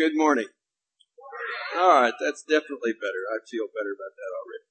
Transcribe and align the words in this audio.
Good 0.00 0.16
morning. 0.16 0.48
All 1.76 2.00
right, 2.00 2.16
that's 2.16 2.40
definitely 2.40 2.96
better. 2.96 3.20
I 3.28 3.44
feel 3.44 3.68
better 3.68 3.92
about 3.92 4.16
that 4.16 4.32
already. 4.32 4.64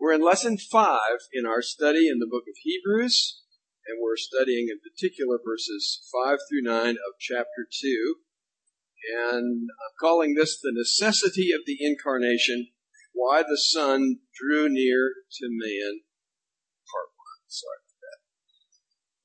We're 0.00 0.16
in 0.16 0.24
lesson 0.24 0.56
five 0.56 1.20
in 1.36 1.44
our 1.44 1.60
study 1.60 2.08
in 2.08 2.16
the 2.16 2.32
book 2.32 2.48
of 2.48 2.56
Hebrews, 2.64 3.44
and 3.84 4.00
we're 4.00 4.16
studying 4.16 4.72
in 4.72 4.80
particular 4.80 5.36
verses 5.36 6.00
five 6.08 6.40
through 6.48 6.64
nine 6.64 6.96
of 6.96 7.20
chapter 7.20 7.68
two. 7.68 8.24
And 9.20 9.68
I'm 9.68 9.94
calling 10.00 10.32
this 10.32 10.56
the 10.56 10.72
necessity 10.72 11.52
of 11.52 11.68
the 11.68 11.76
incarnation, 11.84 12.72
why 13.12 13.44
the 13.44 13.60
Son 13.60 14.24
drew 14.32 14.72
near 14.72 15.28
to 15.28 15.46
man, 15.52 16.08
part 16.88 17.12
one. 17.20 17.44
Sorry 17.52 17.84
for 17.84 18.00
that. 18.00 18.24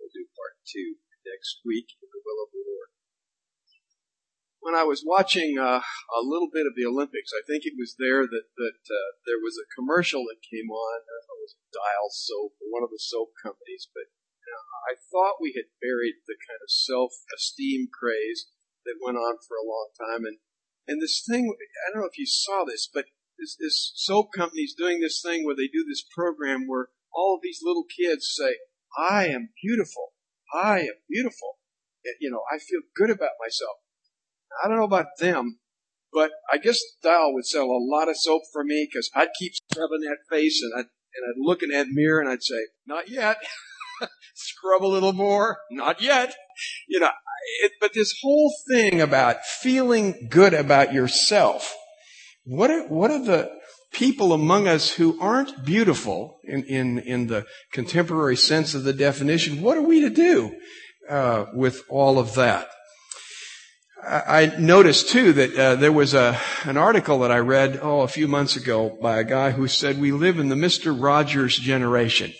We'll 0.03 0.11
do 0.11 0.27
part 0.35 0.59
two 0.67 0.99
next 1.23 1.63
week 1.63 1.95
in 2.03 2.11
the 2.11 2.19
will 2.27 2.43
of 2.43 2.51
the 2.51 2.59
Lord 2.59 2.91
when 4.63 4.79
I 4.79 4.87
was 4.87 5.03
watching 5.03 5.59
uh, 5.59 5.83
a 5.83 6.23
little 6.23 6.47
bit 6.47 6.63
of 6.63 6.73
the 6.73 6.87
Olympics, 6.87 7.35
I 7.35 7.43
think 7.43 7.67
it 7.67 7.75
was 7.75 7.99
there 7.99 8.23
that 8.23 8.47
that 8.55 8.79
uh, 8.87 9.09
there 9.27 9.43
was 9.43 9.59
a 9.59 9.67
commercial 9.75 10.23
that 10.31 10.39
came 10.39 10.71
on. 10.71 10.95
Don't 11.03 11.27
it 11.35 11.43
was 11.43 11.59
Dial 11.75 12.09
soap, 12.09 12.55
one 12.71 12.83
of 12.83 12.89
the 12.89 13.03
soap 13.03 13.35
companies, 13.43 13.91
but 13.91 14.07
you 14.07 14.47
know, 14.47 14.63
I 14.87 14.93
thought 15.11 15.43
we 15.43 15.51
had 15.51 15.75
buried 15.83 16.23
the 16.23 16.39
kind 16.39 16.63
of 16.63 16.71
self-esteem 16.71 17.91
craze 17.91 18.47
that 18.87 19.03
went 19.03 19.19
on 19.19 19.35
for 19.43 19.59
a 19.59 19.67
long 19.67 19.91
time, 19.99 20.23
and 20.23 20.39
and 20.87 21.03
this 21.03 21.19
thing. 21.27 21.51
I 21.51 21.91
don't 21.91 22.01
know 22.01 22.09
if 22.09 22.17
you 22.17 22.27
saw 22.27 22.63
this, 22.63 22.87
but 22.87 23.11
this, 23.35 23.59
this 23.59 23.91
soap 23.99 24.31
company's 24.31 24.75
doing 24.79 25.03
this 25.03 25.19
thing 25.19 25.43
where 25.43 25.59
they 25.59 25.67
do 25.67 25.83
this 25.83 26.07
program 26.07 26.71
where 26.71 26.87
all 27.11 27.35
of 27.35 27.43
these 27.43 27.59
little 27.59 27.83
kids 27.83 28.31
say, 28.31 28.63
"I 28.95 29.27
am 29.27 29.51
beautiful. 29.59 30.15
I 30.55 30.87
am 30.87 31.03
beautiful." 31.11 31.59
You 32.19 32.31
know, 32.31 32.43
I 32.51 32.59
feel 32.59 32.83
good 32.95 33.11
about 33.11 33.39
myself 33.39 33.82
I 34.63 34.67
don't 34.67 34.77
know 34.77 34.83
about 34.83 35.17
them, 35.19 35.59
but 36.11 36.31
I 36.51 36.57
guess 36.57 36.79
Dial 37.01 37.33
would 37.33 37.45
sell 37.45 37.65
a 37.65 37.79
lot 37.79 38.09
of 38.09 38.17
soap 38.17 38.43
for 38.51 38.63
me 38.63 38.87
because 38.89 39.09
I'd 39.15 39.29
keep 39.39 39.53
scrubbing 39.71 40.01
that 40.01 40.17
face 40.29 40.61
and 40.61 40.73
I'd, 40.77 40.85
and 41.15 41.25
I'd 41.29 41.39
look 41.39 41.63
in 41.63 41.69
that 41.69 41.87
mirror 41.89 42.19
and 42.19 42.29
I'd 42.29 42.43
say, 42.43 42.67
not 42.85 43.09
yet. 43.09 43.37
Scrub 44.35 44.83
a 44.83 44.87
little 44.87 45.13
more. 45.13 45.57
Not 45.71 46.01
yet. 46.01 46.33
You 46.87 46.99
know, 46.99 47.09
it, 47.63 47.73
but 47.79 47.93
this 47.93 48.13
whole 48.21 48.53
thing 48.69 49.01
about 49.01 49.43
feeling 49.43 50.27
good 50.29 50.53
about 50.53 50.93
yourself. 50.93 51.73
What 52.45 52.69
are, 52.69 52.87
what 52.87 53.11
are 53.11 53.23
the 53.23 53.51
people 53.93 54.33
among 54.33 54.67
us 54.67 54.91
who 54.91 55.19
aren't 55.21 55.65
beautiful 55.65 56.39
in, 56.43 56.63
in, 56.65 56.99
in 56.99 57.27
the 57.27 57.45
contemporary 57.71 58.35
sense 58.35 58.73
of 58.73 58.83
the 58.83 58.93
definition? 58.93 59.61
What 59.61 59.77
are 59.77 59.83
we 59.83 60.01
to 60.01 60.09
do, 60.09 60.55
uh, 61.09 61.45
with 61.53 61.83
all 61.89 62.19
of 62.19 62.35
that? 62.35 62.67
I 64.05 64.53
noticed 64.57 65.09
too 65.09 65.33
that 65.33 65.55
uh, 65.55 65.75
there 65.75 65.91
was 65.91 66.13
a 66.13 66.37
an 66.65 66.77
article 66.77 67.19
that 67.19 67.31
I 67.31 67.39
read 67.39 67.79
oh 67.81 68.01
a 68.01 68.07
few 68.07 68.27
months 68.27 68.55
ago 68.55 68.97
by 69.01 69.19
a 69.19 69.23
guy 69.23 69.51
who 69.51 69.67
said 69.67 69.99
we 69.99 70.11
live 70.11 70.39
in 70.39 70.49
the 70.49 70.55
Mister 70.55 70.91
Rogers 70.91 71.57
generation, 71.57 72.33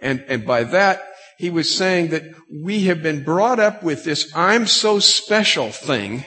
and 0.00 0.24
and 0.26 0.46
by 0.46 0.64
that 0.64 1.02
he 1.38 1.50
was 1.50 1.76
saying 1.76 2.08
that 2.08 2.24
we 2.64 2.84
have 2.84 3.02
been 3.02 3.24
brought 3.24 3.60
up 3.60 3.82
with 3.82 4.04
this 4.04 4.32
I'm 4.34 4.66
so 4.66 5.00
special 5.00 5.70
thing 5.70 6.24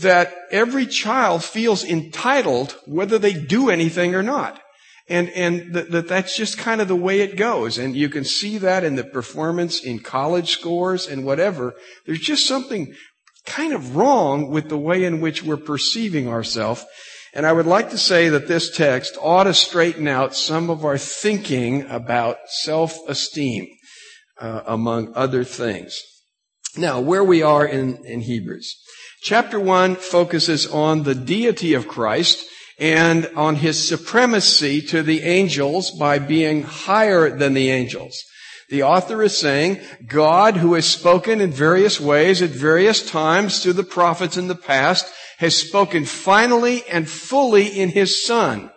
that 0.00 0.34
every 0.50 0.86
child 0.86 1.44
feels 1.44 1.84
entitled 1.84 2.76
whether 2.86 3.18
they 3.18 3.32
do 3.32 3.70
anything 3.70 4.14
or 4.14 4.22
not. 4.22 4.60
And, 5.08 5.30
and 5.30 5.72
that, 5.74 5.92
that 5.92 6.08
that's 6.08 6.36
just 6.36 6.58
kind 6.58 6.80
of 6.80 6.88
the 6.88 6.96
way 6.96 7.20
it 7.20 7.36
goes. 7.36 7.78
And 7.78 7.94
you 7.94 8.08
can 8.08 8.24
see 8.24 8.58
that 8.58 8.82
in 8.82 8.96
the 8.96 9.04
performance 9.04 9.80
in 9.80 10.00
college 10.00 10.50
scores 10.50 11.06
and 11.06 11.24
whatever. 11.24 11.74
There's 12.04 12.18
just 12.18 12.46
something 12.46 12.92
kind 13.46 13.72
of 13.72 13.96
wrong 13.96 14.50
with 14.50 14.68
the 14.68 14.78
way 14.78 15.04
in 15.04 15.20
which 15.20 15.42
we're 15.42 15.56
perceiving 15.56 16.28
ourselves. 16.28 16.84
And 17.32 17.46
I 17.46 17.52
would 17.52 17.66
like 17.66 17.90
to 17.90 17.98
say 17.98 18.28
that 18.30 18.48
this 18.48 18.74
text 18.76 19.16
ought 19.20 19.44
to 19.44 19.54
straighten 19.54 20.08
out 20.08 20.34
some 20.34 20.70
of 20.70 20.84
our 20.84 20.98
thinking 20.98 21.88
about 21.88 22.38
self-esteem, 22.48 23.68
uh, 24.40 24.62
among 24.66 25.12
other 25.14 25.44
things. 25.44 25.98
Now, 26.76 27.00
where 27.00 27.24
we 27.24 27.42
are 27.42 27.66
in, 27.66 28.04
in 28.04 28.20
Hebrews. 28.20 28.74
Chapter 29.22 29.58
1 29.58 29.96
focuses 29.96 30.66
on 30.66 31.02
the 31.02 31.14
deity 31.14 31.74
of 31.74 31.88
Christ 31.88 32.44
and 32.78 33.26
on 33.34 33.56
his 33.56 33.88
supremacy 33.88 34.82
to 34.82 35.02
the 35.02 35.22
angels 35.22 35.90
by 35.90 36.18
being 36.18 36.62
higher 36.62 37.30
than 37.30 37.54
the 37.54 37.70
angels. 37.70 38.22
The 38.68 38.82
author 38.82 39.22
is 39.22 39.36
saying, 39.36 39.80
God, 40.06 40.56
who 40.56 40.74
has 40.74 40.86
spoken 40.86 41.40
in 41.40 41.52
various 41.52 42.00
ways 42.00 42.42
at 42.42 42.50
various 42.50 43.08
times 43.08 43.62
through 43.62 43.74
the 43.74 43.84
prophets 43.84 44.36
in 44.36 44.48
the 44.48 44.56
past, 44.56 45.06
has 45.38 45.56
spoken 45.56 46.04
finally 46.04 46.82
and 46.90 47.08
fully 47.08 47.66
in 47.66 47.90
His 47.90 48.24
Son. 48.26 48.70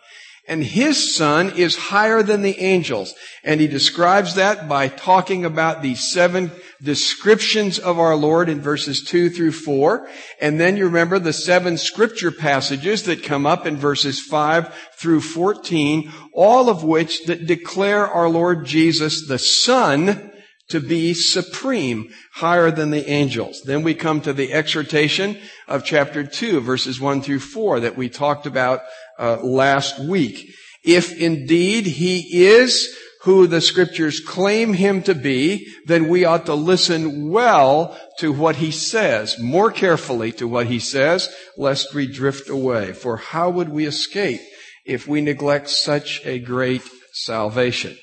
And 0.48 0.64
His 0.64 1.16
Son 1.16 1.52
is 1.56 1.76
higher 1.76 2.22
than 2.22 2.42
the 2.44 2.60
angels. 2.60 3.14
And 3.44 3.60
He 3.60 3.68
describes 3.68 4.36
that 4.36 4.68
by 4.70 4.90
talking 4.90 5.44
about 5.44 5.82
these 5.82 6.12
seven 6.12 6.52
descriptions 6.82 7.78
of 7.78 8.00
our 8.00 8.16
Lord 8.16 8.50
in 8.50 8.62
verses 8.62 9.04
2 9.04 9.30
through 9.30 9.52
4. 9.52 10.08
And 10.42 10.60
then 10.60 10.78
you 10.78 10.86
remember 10.86 11.20
the 11.20 11.34
seven 11.34 11.78
scripture 11.78 12.32
passages 12.32 13.04
that 13.04 13.24
come 13.24 13.46
up 13.46 13.66
in 13.66 13.78
verses 13.78 14.20
5 14.20 14.74
through 14.98 15.22
14, 15.22 16.12
all 16.34 16.70
of 16.70 16.84
which 16.84 17.26
that 17.26 17.46
declare 17.46 18.08
our 18.08 18.30
Lord 18.30 18.66
Jesus, 18.66 19.28
the 19.28 19.40
Son, 19.40 20.32
to 20.70 20.80
be 20.80 21.14
supreme, 21.14 22.14
higher 22.36 22.72
than 22.72 22.92
the 22.92 23.10
angels. 23.10 23.62
Then 23.66 23.82
we 23.84 23.96
come 23.96 24.22
to 24.22 24.34
the 24.34 24.54
exhortation 24.54 25.38
of 25.68 25.84
chapter 25.84 26.24
2, 26.24 26.62
verses 26.62 27.00
1 27.00 27.22
through 27.22 27.40
4 27.40 27.82
that 27.82 27.98
we 27.98 28.08
talked 28.08 28.46
about 28.46 28.82
uh, 29.18 29.38
last 29.42 30.00
week. 30.00 30.54
If 30.84 31.18
indeed 31.18 31.86
he 31.86 32.46
is 32.46 32.96
who 33.24 33.48
the 33.48 33.62
scriptures 33.62 34.22
claim 34.22 34.74
him 34.74 35.04
to 35.04 35.14
be, 35.14 35.68
then 35.86 36.08
we 36.08 36.24
ought 36.24 36.46
to 36.46 36.54
listen 36.54 37.30
well 37.30 37.98
to 38.20 38.32
what 38.32 38.58
he 38.58 38.72
says, 38.72 39.38
more 39.40 39.72
carefully 39.72 40.32
to 40.32 40.48
what 40.48 40.68
he 40.68 40.80
says, 40.80 41.28
lest 41.58 41.94
we 41.94 42.08
drift 42.08 42.50
away. 42.50 42.94
For 42.94 43.18
how 43.18 43.50
would 43.50 43.70
we 43.70 43.86
escape 43.86 44.40
if 44.86 45.08
we 45.08 45.20
neglect 45.20 45.70
such 45.70 46.26
a 46.26 46.40
great 46.40 46.82
salvation? 47.12 47.98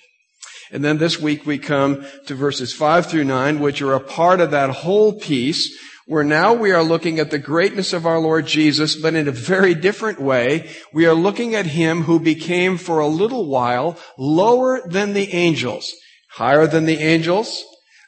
And 0.71 0.84
then 0.84 0.99
this 0.99 1.19
week 1.19 1.47
we 1.47 1.59
come 1.59 2.05
to 2.26 2.34
verses 2.34 2.75
5 2.75 3.06
through 3.06 3.25
9, 3.25 3.60
which 3.60 3.81
are 3.81 3.94
a 3.94 4.00
part 4.00 4.41
of 4.41 4.50
that 4.50 4.71
whole 4.71 5.19
piece 5.19 5.78
where 6.06 6.25
now 6.25 6.55
we 6.55 6.71
are 6.71 6.84
looking 6.84 7.19
at 7.19 7.31
the 7.31 7.39
greatness 7.39 7.93
of 7.93 8.06
our 8.06 8.21
Lord 8.21 8.47
Jesus, 8.47 8.94
but 8.94 9.15
in 9.15 9.27
a 9.27 9.33
very 9.33 9.75
different 9.75 10.21
way. 10.21 10.71
We 10.93 11.05
are 11.05 11.15
looking 11.15 11.55
at 11.55 11.67
Him 11.67 12.03
who 12.03 12.21
became 12.21 12.78
for 12.78 13.00
a 13.00 13.09
little 13.09 13.47
while 13.47 13.99
lower 14.17 14.81
than 14.89 15.12
the 15.12 15.33
angels, 15.34 15.93
higher 16.31 16.69
than 16.69 16.87
the 16.87 16.99
angels, 16.99 17.65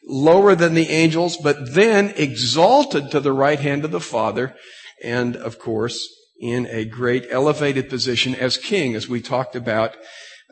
lower 0.06 0.54
than 0.54 0.75
the 0.75 0.88
angels, 0.88 1.36
but 1.36 1.75
then 1.75 2.14
exalted 2.16 3.10
to 3.10 3.20
the 3.20 3.32
right 3.32 3.59
hand 3.59 3.84
of 3.84 3.91
the 3.91 4.00
Father, 4.00 4.54
and 5.03 5.36
of 5.36 5.59
course, 5.59 6.09
in 6.41 6.66
a 6.70 6.84
great 6.84 7.26
elevated 7.30 7.91
position 7.91 8.32
as 8.34 8.56
King, 8.56 8.94
as 8.94 9.09
we 9.09 9.20
talked 9.20 9.56
about 9.56 9.97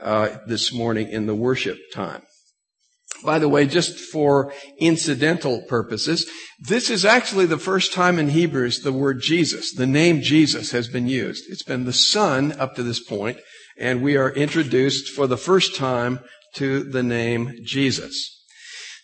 uh, 0.02 0.38
this 0.46 0.72
morning 0.72 1.08
in 1.08 1.26
the 1.26 1.34
worship 1.34 1.78
time. 1.92 2.22
By 3.24 3.38
the 3.38 3.48
way, 3.48 3.66
just 3.66 3.98
for 3.98 4.52
incidental 4.78 5.62
purposes, 5.62 6.30
this 6.60 6.90
is 6.90 7.04
actually 7.04 7.46
the 7.46 7.58
first 7.58 7.92
time 7.92 8.18
in 8.18 8.30
Hebrews 8.30 8.80
the 8.80 8.92
word 8.92 9.20
Jesus, 9.20 9.72
the 9.72 9.86
name 9.86 10.20
Jesus 10.22 10.72
has 10.72 10.88
been 10.88 11.06
used. 11.06 11.44
It's 11.48 11.62
been 11.62 11.84
the 11.84 11.92
Son 11.92 12.52
up 12.52 12.74
to 12.76 12.82
this 12.82 13.02
point, 13.02 13.38
and 13.78 14.02
we 14.02 14.16
are 14.16 14.32
introduced 14.32 15.08
for 15.10 15.26
the 15.26 15.36
first 15.36 15.76
time 15.76 16.20
to 16.54 16.84
the 16.84 17.02
name 17.02 17.52
Jesus. 17.64 18.32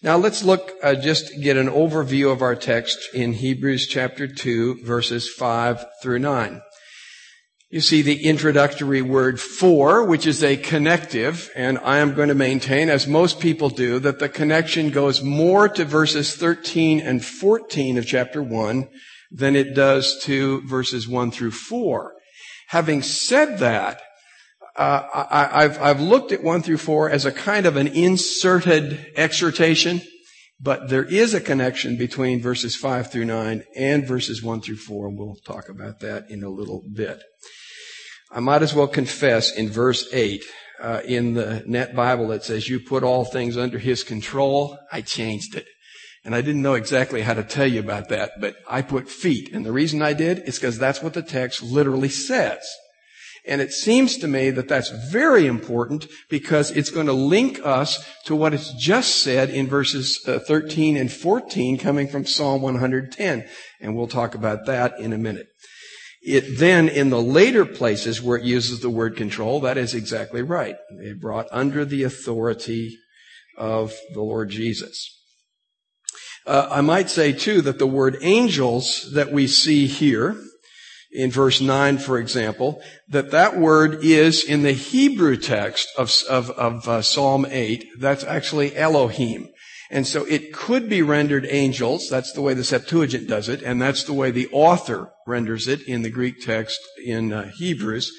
Now 0.03 0.17
let's 0.17 0.43
look, 0.43 0.73
uh, 0.83 0.97
just 0.97 1.31
get 1.43 1.57
an 1.57 1.69
overview 1.69 2.33
of 2.33 2.43
our 2.43 2.57
text 2.57 2.99
in 3.15 3.35
Hebrews 3.35 3.87
chapter 3.87 4.27
2 4.27 4.83
verses 4.85 5.29
5 5.29 5.85
through 6.03 6.19
9. 6.19 6.61
You 7.73 7.81
see 7.81 8.03
the 8.03 8.27
introductory 8.27 9.01
word 9.01 9.41
for, 9.41 10.05
which 10.05 10.27
is 10.27 10.45
a 10.45 10.59
connective, 10.59 11.51
and 11.57 11.79
I 11.79 12.01
am 12.01 12.13
going 12.13 12.29
to 12.29 12.35
maintain, 12.35 12.91
as 12.91 13.07
most 13.07 13.41
people 13.41 13.71
do, 13.71 13.99
that 14.01 14.19
the 14.19 14.29
connection 14.29 14.91
goes 14.91 15.23
more 15.23 15.71
to 15.71 15.87
verses 15.87 16.37
13 16.37 17.01
and 17.01 17.25
14 17.25 17.97
of 17.97 18.07
chapter 18.07 18.43
1 18.43 18.91
than 19.31 19.57
it 19.57 19.75
does 19.75 20.21
to 20.25 20.61
verses 20.69 21.09
1 21.09 21.31
through 21.31 21.53
4. 21.53 22.13
Having 22.69 23.05
said 23.05 23.61
that, 23.61 24.03
uh, 24.77 25.25
I, 25.31 25.63
have 25.63 25.81
I've 25.81 26.01
looked 26.03 26.31
at 26.33 26.43
1 26.43 26.61
through 26.61 26.77
4 26.77 27.09
as 27.09 27.25
a 27.25 27.33
kind 27.33 27.65
of 27.65 27.77
an 27.77 27.89
inserted 27.89 29.15
exhortation, 29.17 30.03
but 30.61 30.91
there 30.91 31.05
is 31.05 31.33
a 31.33 31.41
connection 31.41 31.97
between 31.97 32.43
verses 32.43 32.77
5 32.77 33.11
through 33.11 33.25
9 33.25 33.65
and 33.75 34.07
verses 34.07 34.43
1 34.43 34.61
through 34.61 34.77
4, 34.77 35.09
and 35.09 35.19
we'll 35.19 35.37
talk 35.37 35.71
about 35.71 36.01
that 36.01 36.31
in 36.31 36.43
a 36.43 36.51
little 36.51 36.85
bit. 36.93 37.23
I 38.33 38.41
might 38.41 38.63
as 38.63 38.75
well 38.75 38.89
confess 38.89 39.55
in 39.55 39.69
verse 39.69 40.09
8, 40.13 40.43
uh, 40.83 41.01
in 41.05 41.35
the 41.35 41.63
Net 41.67 41.95
Bible, 41.95 42.33
it 42.33 42.43
says, 42.43 42.69
you 42.69 42.81
put 42.81 43.05
all 43.05 43.25
things 43.25 43.57
under 43.57 43.79
his 43.79 44.03
control. 44.03 44.79
I 44.91 45.03
changed 45.03 45.55
it. 45.55 45.67
And 46.25 46.35
I 46.35 46.41
didn't 46.41 46.63
know 46.63 46.75
exactly 46.75 47.23
how 47.23 47.35
to 47.35 47.43
tell 47.43 47.67
you 47.67 47.81
about 47.81 48.09
that, 48.09 48.41
but 48.41 48.57
I 48.69 48.83
put 48.83 49.09
feet. 49.09 49.53
And 49.53 49.67
the 49.67 49.73
reason 49.73 50.03
I 50.03 50.13
did 50.13 50.41
is 50.41 50.59
because 50.59 50.79
that's 50.79 51.03
what 51.03 51.15
the 51.15 51.23
text 51.23 51.63
literally 51.63 52.09
says. 52.09 52.65
And 53.45 53.61
it 53.61 53.73
seems 53.73 54.19
to 54.19 54.29
me 54.29 54.51
that 54.51 54.69
that's 54.69 54.91
very 55.11 55.47
important 55.47 56.07
because 56.31 56.71
it's 56.71 56.91
going 56.91 57.07
to 57.07 57.13
link 57.13 57.61
us 57.65 58.05
to 58.27 58.37
what 58.37 58.55
it's 58.55 58.73
just 58.75 59.23
said 59.23 59.51
in 59.51 59.67
verses 59.67 60.23
uh, 60.29 60.39
13 60.39 60.97
and 60.97 61.13
14 61.13 61.77
coming 61.79 62.07
from 62.07 62.25
Psalm 62.25 62.63
110. 62.63 63.45
And 63.81 63.97
we'll 63.97 64.07
talk 64.07 64.37
about 64.37 64.67
that 64.67 64.99
in 65.01 65.13
a 65.13 65.19
minute. 65.19 65.49
It 66.25 66.59
then, 66.59 66.89
in 66.89 67.11
the 67.11 67.21
later 67.21 67.65
places 67.65 68.23
where 68.23 68.39
it 68.39 68.45
uses 68.45 68.81
the 68.81 68.91
word 68.91 69.17
control, 69.17 69.61
that 69.61 69.77
is 69.77 69.93
exactly 69.93 70.43
right. 70.43 70.77
They 71.01 71.13
brought 71.15 71.49
under 71.51 71.85
the 71.85 72.05
authority 72.05 72.97
of 73.59 73.93
the 74.15 74.23
Lord 74.23 74.51
Jesus. 74.51 75.19
Uh, 76.47 76.69
I 76.71 76.81
might 76.81 77.11
say 77.11 77.33
too 77.33 77.61
that 77.63 77.79
the 77.79 77.87
word 77.87 78.19
angels 78.23 79.13
that 79.15 79.33
we 79.33 79.47
see 79.47 79.87
here 79.87 80.37
in 81.13 81.31
verse 81.31 81.61
9, 81.61 81.99
for 81.99 82.19
example, 82.19 82.81
that 83.09 83.33
that 83.33 83.59
word 83.59 83.99
is 84.03 84.45
in 84.45 84.63
the 84.63 84.73
Hebrew 84.73 85.37
text 85.37 85.89
of, 85.99 86.13
of, 86.29 86.51
of 86.51 86.89
uh, 86.89 87.03
Psalm 87.03 87.47
8. 87.49 87.85
That's 87.99 88.25
actually 88.25 88.75
Elohim. 88.75 89.49
And 89.93 90.07
so 90.07 90.25
it 90.25 90.55
could 90.55 90.89
be 90.89 91.03
rendered 91.03 91.47
angels. 91.51 92.09
That's 92.09 92.33
the 92.33 92.41
way 92.41 92.55
the 92.55 92.65
Septuagint 92.65 93.29
does 93.29 93.51
it. 93.51 93.63
And 93.63 93.81
that's 93.81 94.05
the 94.05 94.15
way 94.15 94.31
the 94.31 94.49
author 94.51 95.13
renders 95.27 95.69
it 95.69 95.83
in 95.83 96.01
the 96.01 96.11
Greek 96.11 96.41
text 96.41 96.81
in 97.05 97.31
uh, 97.31 97.51
Hebrews. 97.51 98.11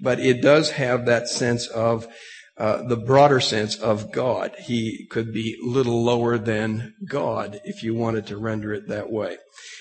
But 0.00 0.20
it 0.20 0.40
does 0.40 0.70
have 0.70 1.04
that 1.04 1.28
sense 1.28 1.66
of 1.66 2.08
uh, 2.56 2.82
the 2.88 2.96
broader 2.96 3.40
sense 3.40 3.76
of 3.76 4.10
God. 4.10 4.54
He 4.58 5.06
could 5.10 5.34
be 5.34 5.58
little 5.62 6.02
lower 6.02 6.38
than 6.38 6.94
God 7.06 7.60
if 7.62 7.82
you 7.82 7.94
wanted 7.94 8.26
to 8.28 8.38
render 8.38 8.72
it 8.72 8.88
that 8.88 9.10
way. 9.10 9.36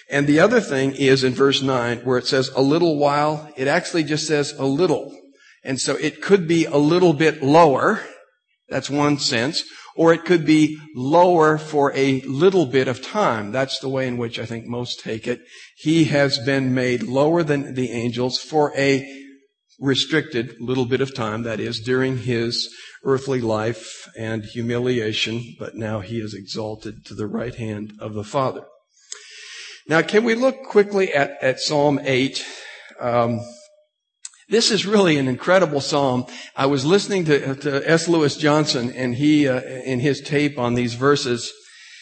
And 0.10 0.28
the 0.28 0.42
other 0.42 0.60
thing 0.60 0.96
is 0.96 1.24
in 1.24 1.34
verse 1.34 1.62
9 1.62 2.00
where 2.00 2.18
it 2.18 2.28
says 2.28 2.50
a 2.58 2.62
little 2.62 3.00
while, 3.00 3.50
it 3.56 3.70
actually 3.70 4.04
just 4.04 4.28
says 4.28 4.52
a 4.60 4.66
little. 4.66 5.18
And 5.64 5.80
so 5.80 5.96
it 5.96 6.22
could 6.22 6.46
be 6.46 6.66
a 6.66 6.78
little 6.78 7.14
bit 7.14 7.42
lower. 7.42 8.02
That's 8.68 8.90
one 8.90 9.18
sense. 9.18 9.64
Or 9.98 10.14
it 10.14 10.26
could 10.26 10.46
be 10.46 10.78
lower 10.96 11.58
for 11.58 11.92
a 11.96 12.22
little 12.22 12.68
bit 12.68 12.88
of 12.88 13.02
time. 13.02 13.52
That's 13.52 13.80
the 13.80 13.90
way 13.90 14.08
in 14.08 14.18
which 14.18 14.38
I 14.40 14.46
think 14.46 14.66
most 14.66 15.00
take 15.00 15.28
it. 15.28 15.42
He 15.76 16.06
has 16.06 16.38
been 16.38 16.74
made 16.74 17.04
lower 17.04 17.44
than 17.44 17.74
the 17.74 17.92
angels 17.92 18.38
for 18.38 18.72
a 18.78 19.06
restricted 19.80 20.56
little 20.60 20.86
bit 20.86 21.02
of 21.02 21.14
time, 21.14 21.44
that 21.44 21.60
is, 21.60 21.80
during 21.80 22.20
his 22.20 22.74
earthly 23.04 23.42
life 23.42 24.08
and 24.18 24.44
humiliation, 24.44 25.56
but 25.60 25.76
now 25.76 26.00
he 26.00 26.20
is 26.20 26.34
exalted 26.34 27.06
to 27.06 27.14
the 27.14 27.28
right 27.28 27.56
hand 27.56 27.94
of 28.00 28.14
the 28.14 28.24
Father. 28.24 28.66
Now, 29.88 30.02
can 30.02 30.24
we 30.24 30.36
look 30.36 30.64
quickly 30.64 31.14
at, 31.14 31.42
at 31.42 31.60
Psalm 31.60 32.00
8? 32.04 32.46
Um, 33.00 33.40
this 34.50 34.72
is 34.72 34.86
really 34.86 35.18
an 35.18 35.28
incredible 35.28 35.82
psalm. 35.82 36.26
I 36.56 36.68
was 36.68 36.86
listening 36.86 37.26
to, 37.26 37.56
to 37.56 37.90
S. 37.90 38.08
Lewis 38.08 38.38
Johnson 38.38 38.92
and 38.92 39.16
he, 39.16 39.48
uh, 39.48 39.62
in 39.62 40.00
his 40.00 40.22
tape 40.22 40.58
on 40.58 40.74
these 40.74 40.94
verses, 40.94 41.52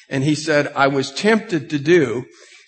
and 0.09 0.24
he 0.24 0.36
said, 0.36 0.71
I 0.75 0.88
was 0.88 1.12
tempted 1.12 1.69
to 1.71 1.80
do 1.80 2.25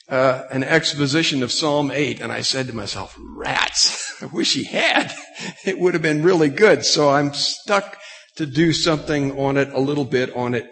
uh, 0.09 0.43
an 0.51 0.63
exposition 0.63 1.43
of 1.43 1.51
Psalm 1.51 1.91
8, 1.91 2.21
and 2.21 2.31
I 2.31 2.41
said 2.41 2.67
to 2.67 2.75
myself, 2.75 3.15
rats, 3.19 4.13
I 4.21 4.25
wish 4.27 4.53
he 4.53 4.63
had. 4.63 5.13
It 5.65 5.77
would 5.77 5.93
have 5.93 6.01
been 6.01 6.23
really 6.23 6.49
good. 6.49 6.83
So 6.83 7.09
I'm 7.09 7.31
stuck 7.31 7.99
to 8.37 8.47
do 8.47 8.73
something 8.73 9.37
on 9.37 9.55
it, 9.57 9.69
a 9.71 9.79
little 9.79 10.05
bit 10.05 10.35
on 10.35 10.55
it 10.55 10.67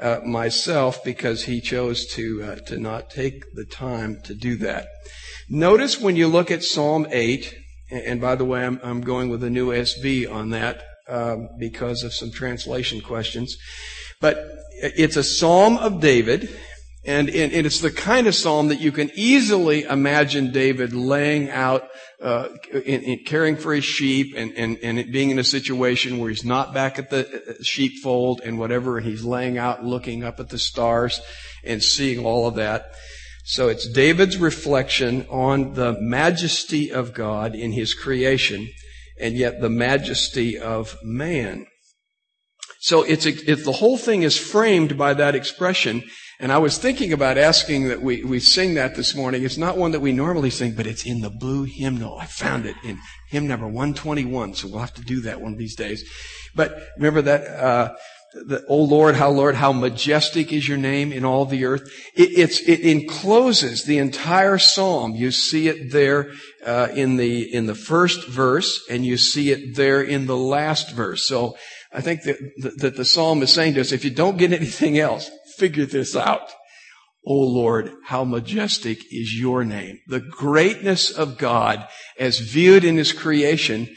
uh, 0.00 0.20
myself, 0.24 1.04
because 1.04 1.44
he 1.44 1.60
chose 1.60 2.04
to 2.14 2.42
uh, 2.42 2.56
to 2.66 2.78
not 2.78 3.10
take 3.10 3.44
the 3.54 3.64
time 3.64 4.18
to 4.24 4.34
do 4.34 4.56
that. 4.56 4.88
Notice 5.48 6.00
when 6.00 6.16
you 6.16 6.26
look 6.26 6.50
at 6.50 6.64
Psalm 6.64 7.06
8, 7.10 7.54
and 7.90 8.20
by 8.20 8.34
the 8.34 8.44
way, 8.44 8.64
I'm, 8.64 8.80
I'm 8.82 9.00
going 9.00 9.28
with 9.28 9.42
a 9.42 9.50
new 9.50 9.70
SV 9.70 10.30
on 10.30 10.50
that 10.50 10.82
um, 11.08 11.48
because 11.58 12.02
of 12.02 12.12
some 12.12 12.30
translation 12.30 13.00
questions. 13.00 13.56
But 14.20 14.44
it's 14.80 15.16
a 15.16 15.22
Psalm 15.22 15.76
of 15.78 16.00
David. 16.00 16.50
And, 17.04 17.30
and, 17.30 17.52
and, 17.54 17.64
it's 17.64 17.80
the 17.80 17.92
kind 17.92 18.26
of 18.26 18.34
psalm 18.34 18.68
that 18.68 18.80
you 18.80 18.92
can 18.92 19.10
easily 19.14 19.84
imagine 19.84 20.50
David 20.50 20.92
laying 20.92 21.48
out, 21.48 21.88
uh, 22.20 22.48
in, 22.72 23.02
in 23.02 23.24
caring 23.24 23.56
for 23.56 23.72
his 23.72 23.84
sheep 23.84 24.34
and, 24.36 24.52
and, 24.52 24.76
and 24.82 25.10
being 25.10 25.30
in 25.30 25.38
a 25.38 25.44
situation 25.44 26.18
where 26.18 26.28
he's 26.28 26.44
not 26.44 26.74
back 26.74 26.98
at 26.98 27.08
the 27.08 27.26
uh, 27.26 27.62
sheepfold 27.62 28.42
and 28.44 28.58
whatever, 28.58 28.98
and 28.98 29.06
he's 29.06 29.24
laying 29.24 29.56
out 29.56 29.84
looking 29.84 30.22
up 30.22 30.38
at 30.38 30.50
the 30.50 30.58
stars 30.58 31.20
and 31.64 31.82
seeing 31.82 32.26
all 32.26 32.46
of 32.46 32.56
that. 32.56 32.90
So 33.50 33.68
it's 33.68 33.88
David's 33.88 34.36
reflection 34.36 35.26
on 35.30 35.72
the 35.72 35.96
majesty 35.98 36.92
of 36.92 37.14
God 37.14 37.54
in 37.54 37.72
his 37.72 37.94
creation 37.94 38.68
and 39.18 39.36
yet 39.36 39.62
the 39.62 39.70
majesty 39.70 40.58
of 40.58 40.98
man. 41.02 41.66
So 42.80 43.04
it's, 43.04 43.24
it, 43.24 43.64
the 43.64 43.72
whole 43.72 43.96
thing 43.96 44.22
is 44.22 44.36
framed 44.36 44.98
by 44.98 45.14
that 45.14 45.34
expression 45.34 46.04
and 46.40 46.52
I 46.52 46.58
was 46.58 46.78
thinking 46.78 47.12
about 47.12 47.36
asking 47.36 47.88
that 47.88 48.00
we, 48.00 48.22
we 48.22 48.38
sing 48.38 48.74
that 48.74 48.94
this 48.94 49.12
morning. 49.16 49.42
It's 49.42 49.56
not 49.56 49.76
one 49.76 49.90
that 49.90 50.00
we 50.00 50.12
normally 50.12 50.50
sing, 50.50 50.72
but 50.72 50.86
it's 50.86 51.04
in 51.04 51.20
the 51.20 51.30
blue 51.30 51.64
hymnal. 51.64 52.16
I 52.16 52.26
found 52.26 52.64
it 52.64 52.76
in 52.84 52.98
hymn 53.28 53.48
number 53.48 53.66
121, 53.66 54.54
so 54.54 54.68
we'll 54.68 54.78
have 54.78 54.94
to 54.94 55.02
do 55.02 55.20
that 55.22 55.40
one 55.40 55.52
of 55.52 55.58
these 55.58 55.74
days. 55.74 56.08
But 56.54 56.80
remember 56.96 57.22
that, 57.22 57.42
uh, 57.48 57.94
the, 58.34 58.64
oh 58.68 58.82
Lord, 58.82 59.14
how 59.14 59.30
Lord, 59.30 59.54
how 59.54 59.72
majestic 59.72 60.52
is 60.52 60.68
your 60.68 60.78
name 60.78 61.12
in 61.12 61.24
all 61.24 61.46
the 61.46 61.64
earth. 61.64 61.90
It, 62.14 62.60
it 62.68 62.80
encloses 62.80 63.84
the 63.84 63.98
entire 63.98 64.58
psalm. 64.58 65.14
You 65.14 65.30
see 65.30 65.68
it 65.68 65.92
there 65.92 66.32
uh, 66.64 66.88
in 66.94 67.16
the 67.16 67.54
in 67.54 67.66
the 67.66 67.74
first 67.74 68.28
verse, 68.28 68.84
and 68.90 69.04
you 69.04 69.16
see 69.16 69.50
it 69.50 69.76
there 69.76 70.02
in 70.02 70.26
the 70.26 70.36
last 70.36 70.92
verse. 70.92 71.26
So 71.26 71.56
I 71.92 72.00
think 72.02 72.22
that, 72.24 72.38
that 72.78 72.96
the 72.96 73.04
psalm 73.04 73.42
is 73.42 73.52
saying 73.52 73.74
to 73.74 73.80
us, 73.80 73.92
if 73.92 74.04
you 74.04 74.10
don't 74.10 74.36
get 74.36 74.52
anything 74.52 74.98
else, 74.98 75.30
figure 75.56 75.86
this 75.86 76.14
out. 76.14 76.52
Oh 77.26 77.40
Lord, 77.40 77.92
how 78.04 78.24
majestic 78.24 78.98
is 79.10 79.38
your 79.38 79.64
name. 79.64 79.98
The 80.06 80.20
greatness 80.20 81.10
of 81.10 81.38
God 81.38 81.86
as 82.18 82.38
viewed 82.38 82.84
in 82.84 82.96
his 82.96 83.12
creation 83.12 83.88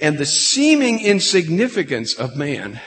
and 0.00 0.18
the 0.18 0.26
seeming 0.26 1.00
insignificance 1.00 2.14
of 2.14 2.36
man. 2.36 2.80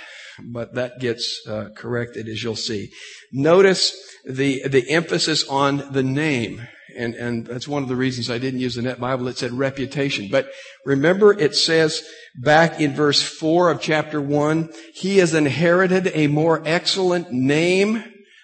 But 0.44 0.76
that 0.76 1.00
gets 1.00 1.42
uh, 1.48 1.70
corrected 1.76 2.28
as 2.28 2.44
you'll 2.44 2.56
see. 2.56 2.92
Notice 3.32 3.96
the, 4.26 4.68
the 4.68 4.90
emphasis 4.90 5.48
on 5.48 5.92
the 5.92 6.04
name. 6.04 6.68
And, 6.98 7.14
and 7.16 7.46
that's 7.46 7.68
one 7.68 7.84
of 7.84 7.90
the 7.90 7.96
reasons 7.96 8.30
I 8.30 8.38
didn't 8.38 8.62
use 8.62 8.76
the 8.76 8.82
Net 8.82 9.00
Bible. 9.00 9.28
It 9.28 9.38
said 9.38 9.52
reputation. 9.52 10.30
But 10.32 10.50
remember 10.86 11.38
it 11.38 11.56
says 11.56 12.08
back 12.36 12.80
in 12.80 12.94
verse 12.94 13.22
4 13.22 13.72
of 13.72 13.82
chapter 13.82 14.22
1, 14.22 14.70
he 14.94 15.18
has 15.18 15.34
inherited 15.34 16.12
a 16.14 16.28
more 16.28 16.62
excellent 16.66 17.32
name 17.32 18.04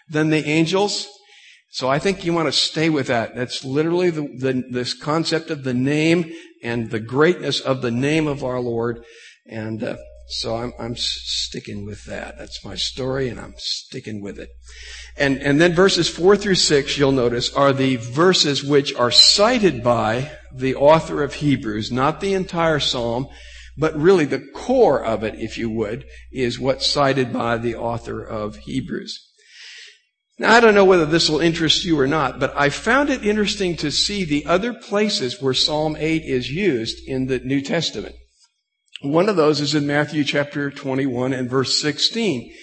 than 0.09 0.29
the 0.29 0.45
angels. 0.45 1.07
So 1.69 1.87
I 1.87 1.99
think 1.99 2.25
you 2.25 2.33
want 2.33 2.49
to 2.49 2.51
stay 2.51 2.89
with 2.89 3.07
that. 3.07 3.33
That's 3.33 3.63
literally 3.63 4.09
the, 4.09 4.23
the, 4.23 4.63
this 4.69 4.93
concept 4.93 5.49
of 5.49 5.63
the 5.63 5.73
name 5.73 6.33
and 6.61 6.91
the 6.91 6.99
greatness 6.99 7.61
of 7.61 7.81
the 7.81 7.91
name 7.91 8.27
of 8.27 8.43
our 8.43 8.59
Lord. 8.59 9.05
And 9.45 9.81
uh, 9.81 9.95
so 10.31 10.55
I'm, 10.55 10.73
I'm 10.79 10.95
sticking 10.95 11.85
with 11.85 12.05
that. 12.05 12.37
That's 12.37 12.63
my 12.63 12.75
story, 12.75 13.29
and 13.29 13.39
I'm 13.39 13.53
sticking 13.57 14.21
with 14.21 14.39
it. 14.39 14.49
And 15.17 15.37
and 15.39 15.59
then 15.59 15.73
verses 15.73 16.09
four 16.09 16.37
through 16.37 16.55
six, 16.55 16.97
you'll 16.97 17.11
notice, 17.11 17.53
are 17.53 17.73
the 17.73 17.97
verses 17.97 18.63
which 18.63 18.93
are 18.95 19.11
cited 19.11 19.83
by 19.83 20.31
the 20.53 20.75
author 20.75 21.23
of 21.23 21.35
Hebrews, 21.35 21.91
not 21.91 22.21
the 22.21 22.33
entire 22.33 22.79
psalm. 22.79 23.27
But 23.77 23.95
really 23.95 24.25
the 24.25 24.45
core 24.53 25.03
of 25.03 25.23
it, 25.23 25.35
if 25.35 25.57
you 25.57 25.69
would, 25.69 26.05
is 26.31 26.59
what's 26.59 26.85
cited 26.85 27.31
by 27.31 27.57
the 27.57 27.75
author 27.75 28.21
of 28.21 28.57
Hebrews. 28.57 29.31
Now, 30.37 30.55
I 30.55 30.59
don't 30.59 30.75
know 30.75 30.85
whether 30.85 31.05
this 31.05 31.29
will 31.29 31.39
interest 31.39 31.85
you 31.85 31.99
or 31.99 32.07
not, 32.07 32.39
but 32.39 32.51
I 32.57 32.69
found 32.69 33.09
it 33.09 33.25
interesting 33.25 33.77
to 33.77 33.91
see 33.91 34.25
the 34.25 34.45
other 34.45 34.73
places 34.73 35.41
where 35.41 35.53
Psalm 35.53 35.95
8 35.97 36.23
is 36.25 36.49
used 36.49 36.97
in 37.05 37.27
the 37.27 37.39
New 37.39 37.61
Testament. 37.61 38.15
One 39.01 39.29
of 39.29 39.35
those 39.35 39.61
is 39.61 39.73
in 39.73 39.87
Matthew 39.87 40.23
chapter 40.23 40.69
21 40.69 41.33
and 41.33 41.49
verse 41.49 41.81
16. 41.81 42.53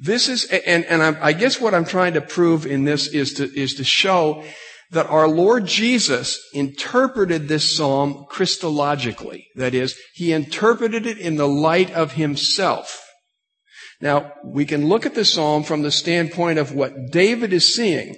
This 0.00 0.28
is, 0.28 0.44
and, 0.44 0.84
and 0.84 1.02
I 1.02 1.32
guess 1.32 1.60
what 1.60 1.74
I'm 1.74 1.84
trying 1.84 2.14
to 2.14 2.20
prove 2.20 2.66
in 2.66 2.84
this 2.84 3.08
is 3.08 3.34
to, 3.34 3.52
is 3.58 3.74
to 3.74 3.84
show 3.84 4.44
that 4.92 5.06
our 5.06 5.26
Lord 5.26 5.66
Jesus 5.66 6.40
interpreted 6.54 7.48
this 7.48 7.76
psalm 7.76 8.26
Christologically. 8.30 9.44
That 9.56 9.74
is, 9.74 9.98
he 10.14 10.32
interpreted 10.32 11.04
it 11.04 11.18
in 11.18 11.36
the 11.36 11.48
light 11.48 11.90
of 11.90 12.12
himself. 12.12 13.04
Now, 14.00 14.32
we 14.44 14.64
can 14.64 14.88
look 14.88 15.04
at 15.04 15.16
the 15.16 15.24
psalm 15.24 15.64
from 15.64 15.82
the 15.82 15.90
standpoint 15.90 16.60
of 16.60 16.72
what 16.72 17.10
David 17.10 17.52
is 17.52 17.74
seeing. 17.74 18.14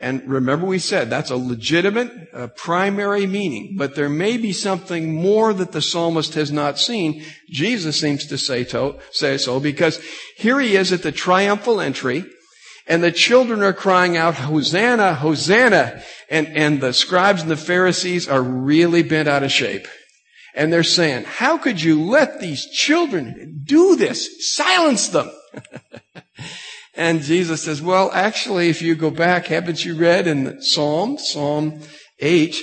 And 0.00 0.28
remember 0.28 0.66
we 0.66 0.80
said 0.80 1.08
that's 1.08 1.30
a 1.30 1.36
legitimate 1.36 2.10
uh, 2.32 2.48
primary 2.48 3.26
meaning, 3.26 3.76
but 3.78 3.94
there 3.94 4.08
may 4.08 4.36
be 4.36 4.52
something 4.52 5.14
more 5.14 5.52
that 5.52 5.72
the 5.72 5.80
psalmist 5.80 6.34
has 6.34 6.50
not 6.50 6.78
seen. 6.78 7.24
Jesus 7.48 8.00
seems 8.00 8.26
to 8.26 8.36
say, 8.36 8.64
to, 8.64 8.98
say 9.12 9.38
so 9.38 9.60
because 9.60 10.00
here 10.36 10.58
he 10.60 10.76
is 10.76 10.92
at 10.92 11.02
the 11.02 11.12
triumphal 11.12 11.80
entry 11.80 12.24
And 12.86 13.02
the 13.02 13.12
children 13.12 13.62
are 13.62 13.72
crying 13.72 14.16
out, 14.16 14.34
Hosanna, 14.34 15.14
Hosanna. 15.14 16.02
And, 16.30 16.48
and 16.48 16.80
the 16.80 16.92
scribes 16.92 17.42
and 17.42 17.50
the 17.50 17.56
Pharisees 17.56 18.28
are 18.28 18.42
really 18.42 19.02
bent 19.02 19.28
out 19.28 19.42
of 19.42 19.50
shape. 19.50 19.86
And 20.54 20.72
they're 20.72 20.82
saying, 20.82 21.24
how 21.24 21.58
could 21.58 21.82
you 21.82 22.02
let 22.04 22.40
these 22.40 22.66
children 22.66 23.62
do 23.64 23.96
this? 23.96 24.54
Silence 24.54 25.08
them. 25.08 25.30
and 26.96 27.22
Jesus 27.22 27.64
says, 27.64 27.82
well, 27.82 28.10
actually, 28.12 28.68
if 28.68 28.80
you 28.80 28.94
go 28.94 29.10
back, 29.10 29.46
haven't 29.46 29.84
you 29.84 29.94
read 29.94 30.26
in 30.26 30.62
Psalm, 30.62 31.18
Psalm 31.18 31.80
8, 32.20 32.56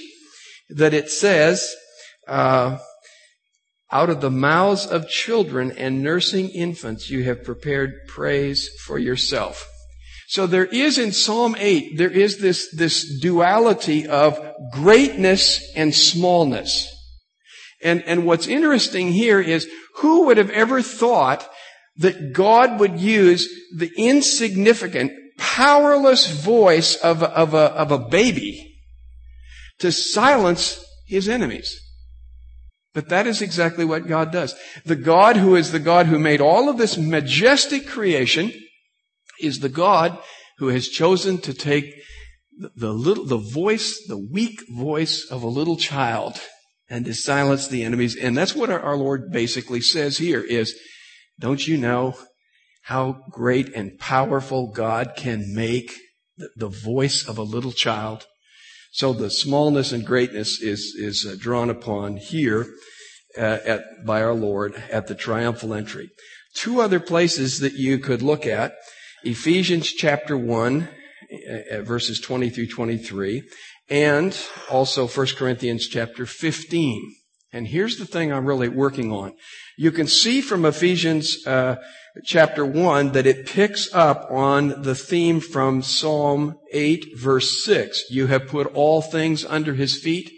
that 0.69 0.93
it 0.93 1.09
says, 1.09 1.73
uh, 2.27 2.77
out 3.91 4.09
of 4.09 4.21
the 4.21 4.31
mouths 4.31 4.85
of 4.85 5.09
children 5.09 5.71
and 5.77 6.01
nursing 6.01 6.49
infants, 6.49 7.09
you 7.09 7.23
have 7.25 7.43
prepared 7.43 7.91
praise 8.07 8.69
for 8.85 8.97
yourself. 8.97 9.67
So 10.29 10.47
there 10.47 10.65
is 10.65 10.97
in 10.97 11.11
Psalm 11.11 11.57
8, 11.59 11.97
there 11.97 12.09
is 12.09 12.37
this, 12.37 12.73
this 12.73 13.19
duality 13.19 14.07
of 14.07 14.39
greatness 14.71 15.61
and 15.75 15.93
smallness. 15.93 16.87
And, 17.83 18.01
and 18.03 18.25
what's 18.25 18.47
interesting 18.47 19.11
here 19.11 19.41
is 19.41 19.67
who 19.97 20.27
would 20.27 20.37
have 20.37 20.51
ever 20.51 20.81
thought 20.81 21.49
that 22.01 22.33
God 22.33 22.79
would 22.79 22.99
use 22.99 23.47
the 23.75 23.91
insignificant, 23.97 25.11
powerless 25.37 26.29
voice 26.29 26.95
of, 26.95 27.23
of, 27.23 27.53
a, 27.53 27.71
of 27.73 27.91
a 27.91 27.99
baby 27.99 28.77
to 29.79 29.91
silence 29.91 30.83
his 31.07 31.27
enemies? 31.27 31.79
But 32.93 33.09
that 33.09 33.25
is 33.25 33.41
exactly 33.41 33.85
what 33.85 34.07
God 34.07 34.31
does. 34.31 34.53
The 34.85 34.97
God 34.97 35.37
who 35.37 35.55
is 35.55 35.71
the 35.71 35.79
God 35.79 36.07
who 36.07 36.19
made 36.19 36.41
all 36.41 36.69
of 36.69 36.77
this 36.77 36.97
majestic 36.97 37.87
creation 37.87 38.51
is 39.39 39.59
the 39.59 39.69
God 39.69 40.17
who 40.57 40.67
has 40.67 40.89
chosen 40.89 41.37
to 41.39 41.53
take 41.53 41.85
the 42.75 42.93
little, 42.93 43.25
the 43.25 43.37
voice, 43.37 44.05
the 44.07 44.17
weak 44.17 44.61
voice 44.69 45.25
of 45.31 45.41
a 45.41 45.47
little 45.47 45.77
child 45.77 46.39
and 46.89 47.05
to 47.05 47.13
silence 47.13 47.67
the 47.67 47.83
enemies. 47.83 48.15
And 48.15 48.37
that's 48.37 48.53
what 48.53 48.69
our, 48.69 48.79
our 48.79 48.97
Lord 48.97 49.31
basically 49.31 49.81
says 49.81 50.17
here 50.17 50.41
is, 50.41 50.77
don't 51.41 51.67
you 51.67 51.75
know 51.75 52.15
how 52.83 53.23
great 53.31 53.73
and 53.73 53.97
powerful 53.97 54.71
God 54.71 55.13
can 55.17 55.53
make 55.55 55.91
the, 56.55 56.67
voice 56.67 57.27
of 57.27 57.39
a 57.39 57.43
little 57.43 57.71
child? 57.71 58.27
So 58.93 59.11
the 59.11 59.31
smallness 59.31 59.91
and 59.91 60.05
greatness 60.05 60.61
is, 60.61 60.95
is 60.95 61.25
uh, 61.25 61.35
drawn 61.39 61.71
upon 61.71 62.17
here 62.17 62.67
uh, 63.37 63.57
at, 63.65 63.83
by 64.05 64.21
our 64.21 64.35
Lord 64.35 64.75
at 64.91 65.07
the 65.07 65.15
triumphal 65.15 65.73
entry. 65.73 66.11
Two 66.53 66.79
other 66.79 66.99
places 66.99 67.59
that 67.59 67.73
you 67.73 67.97
could 67.97 68.21
look 68.21 68.45
at. 68.45 68.75
Ephesians 69.23 69.91
chapter 69.91 70.37
1, 70.37 70.89
uh, 71.71 71.81
verses 71.81 72.19
20 72.19 72.51
through 72.51 72.67
23, 72.67 73.41
and 73.89 74.37
also 74.69 75.07
1 75.07 75.27
Corinthians 75.37 75.87
chapter 75.87 76.27
15. 76.27 77.15
And 77.53 77.67
here's 77.67 77.97
the 77.97 78.05
thing 78.05 78.31
I'm 78.31 78.45
really 78.45 78.69
working 78.69 79.11
on. 79.11 79.33
You 79.77 79.91
can 79.91 80.07
see 80.07 80.41
from 80.41 80.65
Ephesians 80.65 81.45
uh, 81.47 81.77
chapter 82.23 82.65
1 82.65 83.13
that 83.13 83.25
it 83.25 83.45
picks 83.45 83.93
up 83.93 84.27
on 84.29 84.81
the 84.83 84.95
theme 84.95 85.39
from 85.39 85.81
Psalm 85.81 86.57
8 86.71 87.17
verse 87.17 87.63
6. 87.63 88.05
You 88.09 88.27
have 88.27 88.47
put 88.47 88.67
all 88.73 89.01
things 89.01 89.45
under 89.45 89.73
his 89.73 90.01
feet. 90.01 90.31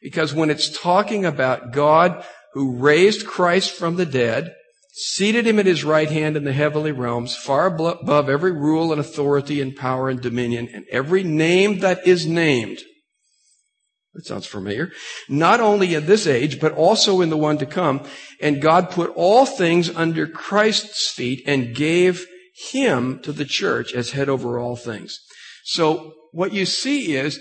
Because 0.00 0.32
when 0.32 0.50
it's 0.50 0.76
talking 0.78 1.24
about 1.24 1.72
God 1.72 2.24
who 2.54 2.76
raised 2.76 3.26
Christ 3.26 3.72
from 3.72 3.96
the 3.96 4.06
dead, 4.06 4.54
seated 4.92 5.46
him 5.46 5.58
at 5.58 5.66
his 5.66 5.84
right 5.84 6.10
hand 6.10 6.36
in 6.36 6.44
the 6.44 6.52
heavenly 6.52 6.92
realms, 6.92 7.36
far 7.36 7.66
above 7.66 8.28
every 8.28 8.52
rule 8.52 8.90
and 8.92 9.00
authority 9.00 9.60
and 9.60 9.76
power 9.76 10.08
and 10.08 10.20
dominion, 10.20 10.68
and 10.72 10.84
every 10.90 11.22
name 11.22 11.80
that 11.80 12.06
is 12.06 12.26
named. 12.26 12.78
That 14.14 14.26
sounds 14.26 14.46
familiar. 14.46 14.90
Not 15.28 15.60
only 15.60 15.94
in 15.94 16.06
this 16.06 16.26
age, 16.26 16.60
but 16.60 16.72
also 16.72 17.20
in 17.20 17.30
the 17.30 17.36
one 17.36 17.58
to 17.58 17.66
come. 17.66 18.04
And 18.40 18.62
God 18.62 18.90
put 18.90 19.12
all 19.14 19.46
things 19.46 19.94
under 19.94 20.26
Christ's 20.26 21.10
feet 21.10 21.42
and 21.46 21.74
gave 21.74 22.26
him 22.70 23.20
to 23.22 23.32
the 23.32 23.44
church 23.44 23.92
as 23.92 24.10
head 24.10 24.28
over 24.28 24.58
all 24.58 24.76
things. 24.76 25.18
So 25.64 26.14
what 26.32 26.52
you 26.52 26.66
see 26.66 27.14
is 27.14 27.38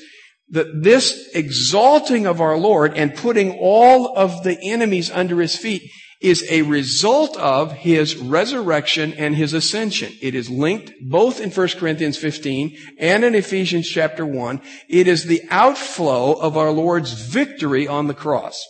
that 0.50 0.84
this 0.84 1.30
exalting 1.34 2.26
of 2.26 2.40
our 2.40 2.58
Lord 2.58 2.96
and 2.96 3.16
putting 3.16 3.58
all 3.60 4.16
of 4.18 4.44
the 4.44 4.58
enemies 4.62 5.12
under 5.12 5.42
his 5.42 5.56
feet 5.56 5.82
is 6.22 6.46
a 6.50 6.64
result 6.64 7.38
of 7.38 7.72
his 7.72 8.16
resurrection 8.18 9.14
and 9.14 9.36
his 9.36 9.54
ascension. 9.54 10.14
It 10.22 10.34
is 10.34 10.50
linked 10.50 10.92
both 11.10 11.40
in 11.40 11.52
1 11.52 11.68
Corinthians 11.78 12.18
15 12.18 12.76
and 13.00 13.24
in 13.24 13.36
Ephesians 13.36 13.88
chapter 13.88 14.26
1. 14.26 14.62
It 14.90 15.08
is 15.08 15.26
the 15.26 15.44
outflow 15.50 16.34
of 16.34 16.58
our 16.58 16.72
Lord's 16.72 17.14
victory 17.14 17.88
on 17.88 18.08
the 18.08 18.14
cross. 18.14 18.64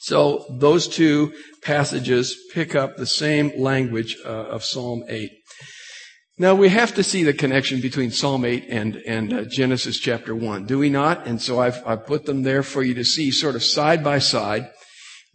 So 0.00 0.46
those 0.50 0.88
two 0.88 1.32
passages 1.62 2.36
pick 2.52 2.74
up 2.74 2.96
the 2.96 3.06
same 3.06 3.52
language 3.56 4.16
uh, 4.24 4.28
of 4.28 4.64
Psalm 4.64 5.04
8. 5.08 5.30
Now 6.38 6.54
we 6.54 6.70
have 6.70 6.94
to 6.94 7.04
see 7.04 7.22
the 7.22 7.34
connection 7.34 7.80
between 7.80 8.10
Psalm 8.10 8.44
8 8.44 8.64
and, 8.68 8.96
and 9.06 9.32
uh, 9.32 9.44
Genesis 9.44 9.98
chapter 9.98 10.34
1, 10.34 10.64
do 10.64 10.78
we 10.78 10.88
not? 10.88 11.26
And 11.26 11.40
so 11.40 11.60
I've, 11.60 11.86
I've 11.86 12.06
put 12.06 12.24
them 12.24 12.42
there 12.42 12.62
for 12.62 12.82
you 12.82 12.94
to 12.94 13.04
see 13.04 13.30
sort 13.30 13.54
of 13.54 13.62
side 13.62 14.02
by 14.02 14.18
side. 14.18 14.70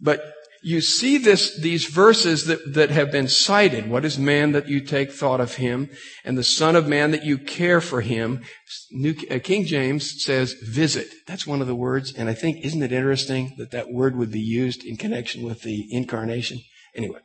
But 0.00 0.20
you 0.62 0.80
see 0.80 1.18
this, 1.18 1.58
these 1.60 1.86
verses 1.86 2.46
that, 2.46 2.74
that 2.74 2.90
have 2.90 3.12
been 3.12 3.28
cited. 3.28 3.88
What 3.88 4.04
is 4.04 4.18
man 4.18 4.52
that 4.52 4.68
you 4.68 4.80
take 4.80 5.12
thought 5.12 5.40
of 5.40 5.56
him? 5.56 5.90
And 6.24 6.36
the 6.36 6.44
son 6.44 6.76
of 6.76 6.88
man 6.88 7.10
that 7.12 7.24
you 7.24 7.38
care 7.38 7.80
for 7.80 8.00
him. 8.00 8.42
New, 8.90 9.14
uh, 9.30 9.38
King 9.42 9.64
James 9.64 10.24
says 10.24 10.54
visit. 10.54 11.08
That's 11.26 11.46
one 11.46 11.60
of 11.60 11.66
the 11.66 11.74
words. 11.74 12.12
And 12.12 12.28
I 12.28 12.34
think, 12.34 12.64
isn't 12.64 12.82
it 12.82 12.92
interesting 12.92 13.54
that 13.58 13.70
that 13.70 13.90
word 13.90 14.16
would 14.16 14.32
be 14.32 14.40
used 14.40 14.84
in 14.84 14.96
connection 14.96 15.44
with 15.44 15.62
the 15.62 15.86
incarnation? 15.90 16.60
Anyway, 16.94 17.20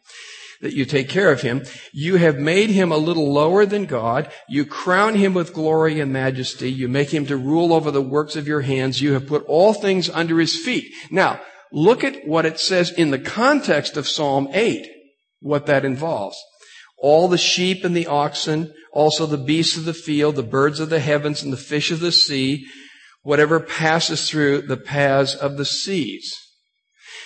that 0.61 0.73
you 0.73 0.85
take 0.85 1.09
care 1.09 1.31
of 1.31 1.41
him. 1.41 1.63
You 1.91 2.17
have 2.17 2.37
made 2.37 2.69
him 2.69 2.91
a 2.91 2.97
little 2.97 3.33
lower 3.33 3.65
than 3.65 3.85
God. 3.85 4.31
You 4.47 4.65
crown 4.65 5.15
him 5.15 5.33
with 5.33 5.53
glory 5.53 5.99
and 5.99 6.13
majesty. 6.13 6.71
You 6.71 6.87
make 6.87 7.09
him 7.09 7.25
to 7.25 7.37
rule 7.37 7.73
over 7.73 7.91
the 7.91 8.01
works 8.01 8.35
of 8.35 8.47
your 8.47 8.61
hands. 8.61 9.01
You 9.01 9.13
have 9.13 9.27
put 9.27 9.43
all 9.45 9.73
things 9.73 10.09
under 10.09 10.39
his 10.39 10.55
feet. 10.55 10.93
Now, 11.09 11.41
Look 11.75 12.03
at 12.03 12.27
what 12.27 12.45
it 12.45 12.59
says 12.59 12.91
in 12.91 13.09
the 13.09 13.17
context 13.17 13.97
of 13.97 14.07
Psalm 14.07 14.47
8, 14.53 14.87
what 15.39 15.65
that 15.65 15.83
involves. 15.83 16.37
All 16.99 17.27
the 17.27 17.37
sheep 17.37 17.83
and 17.83 17.97
the 17.97 18.05
oxen, 18.05 18.71
also 18.93 19.25
the 19.25 19.39
beasts 19.39 19.75
of 19.75 19.85
the 19.85 19.93
field, 19.93 20.35
the 20.35 20.43
birds 20.43 20.79
of 20.79 20.91
the 20.91 20.99
heavens 20.99 21.41
and 21.41 21.51
the 21.51 21.57
fish 21.57 21.89
of 21.89 21.99
the 21.99 22.11
sea, 22.11 22.67
whatever 23.23 23.59
passes 23.59 24.29
through 24.29 24.61
the 24.61 24.77
paths 24.77 25.33
of 25.33 25.57
the 25.57 25.65
seas. 25.65 26.31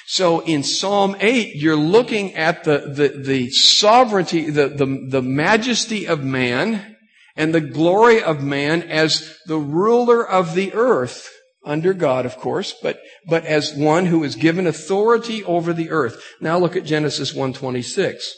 So 0.07 0.39
in 0.39 0.63
Psalm 0.63 1.17
8, 1.19 1.55
you're 1.55 1.75
looking 1.75 2.33
at 2.35 2.63
the, 2.63 2.93
the, 2.95 3.21
the 3.21 3.49
sovereignty, 3.49 4.49
the, 4.49 4.69
the, 4.69 5.07
the 5.09 5.21
majesty 5.21 6.07
of 6.07 6.23
man 6.23 6.95
and 7.35 7.53
the 7.53 7.59
glory 7.59 8.23
of 8.23 8.41
man 8.41 8.83
as 8.83 9.37
the 9.45 9.57
ruler 9.57 10.25
of 10.25 10.55
the 10.55 10.73
earth 10.73 11.29
under 11.67 11.93
God, 11.93 12.25
of 12.25 12.37
course, 12.37 12.73
but, 12.81 12.99
but 13.27 13.45
as 13.45 13.75
one 13.75 14.07
who 14.07 14.23
is 14.23 14.35
given 14.35 14.65
authority 14.65 15.43
over 15.43 15.73
the 15.73 15.91
earth. 15.91 16.23
Now 16.41 16.57
look 16.57 16.75
at 16.75 16.85
Genesis 16.85 17.33
126. 17.33 18.33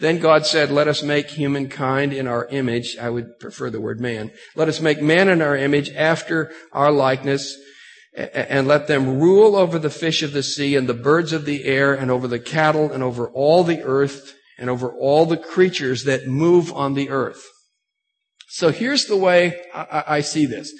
Then 0.00 0.18
God 0.18 0.46
said, 0.46 0.70
let 0.70 0.88
us 0.88 1.02
make 1.02 1.30
humankind 1.30 2.12
in 2.12 2.26
our 2.26 2.46
image. 2.46 2.96
I 3.00 3.10
would 3.10 3.38
prefer 3.38 3.70
the 3.70 3.80
word 3.80 4.00
man. 4.00 4.32
Let 4.56 4.68
us 4.68 4.80
make 4.80 5.00
man 5.00 5.28
in 5.28 5.40
our 5.40 5.56
image 5.56 5.90
after 5.90 6.50
our 6.72 6.90
likeness 6.90 7.56
and 8.14 8.66
let 8.66 8.88
them 8.88 9.20
rule 9.20 9.54
over 9.54 9.78
the 9.78 9.90
fish 9.90 10.22
of 10.22 10.32
the 10.32 10.42
sea 10.42 10.76
and 10.76 10.88
the 10.88 10.94
birds 10.94 11.32
of 11.32 11.44
the 11.44 11.64
air 11.64 11.94
and 11.94 12.10
over 12.10 12.26
the 12.26 12.40
cattle 12.40 12.90
and 12.90 13.02
over 13.02 13.28
all 13.30 13.64
the 13.64 13.82
earth 13.82 14.34
and 14.58 14.68
over 14.68 14.90
all 14.90 15.24
the 15.24 15.36
creatures 15.36 16.04
that 16.04 16.26
move 16.26 16.72
on 16.72 16.94
the 16.94 17.10
earth. 17.10 17.42
So 18.48 18.70
here's 18.70 19.06
the 19.06 19.16
way 19.16 19.62
I, 19.74 20.04
I 20.06 20.20
see 20.20 20.44
this. 20.44 20.72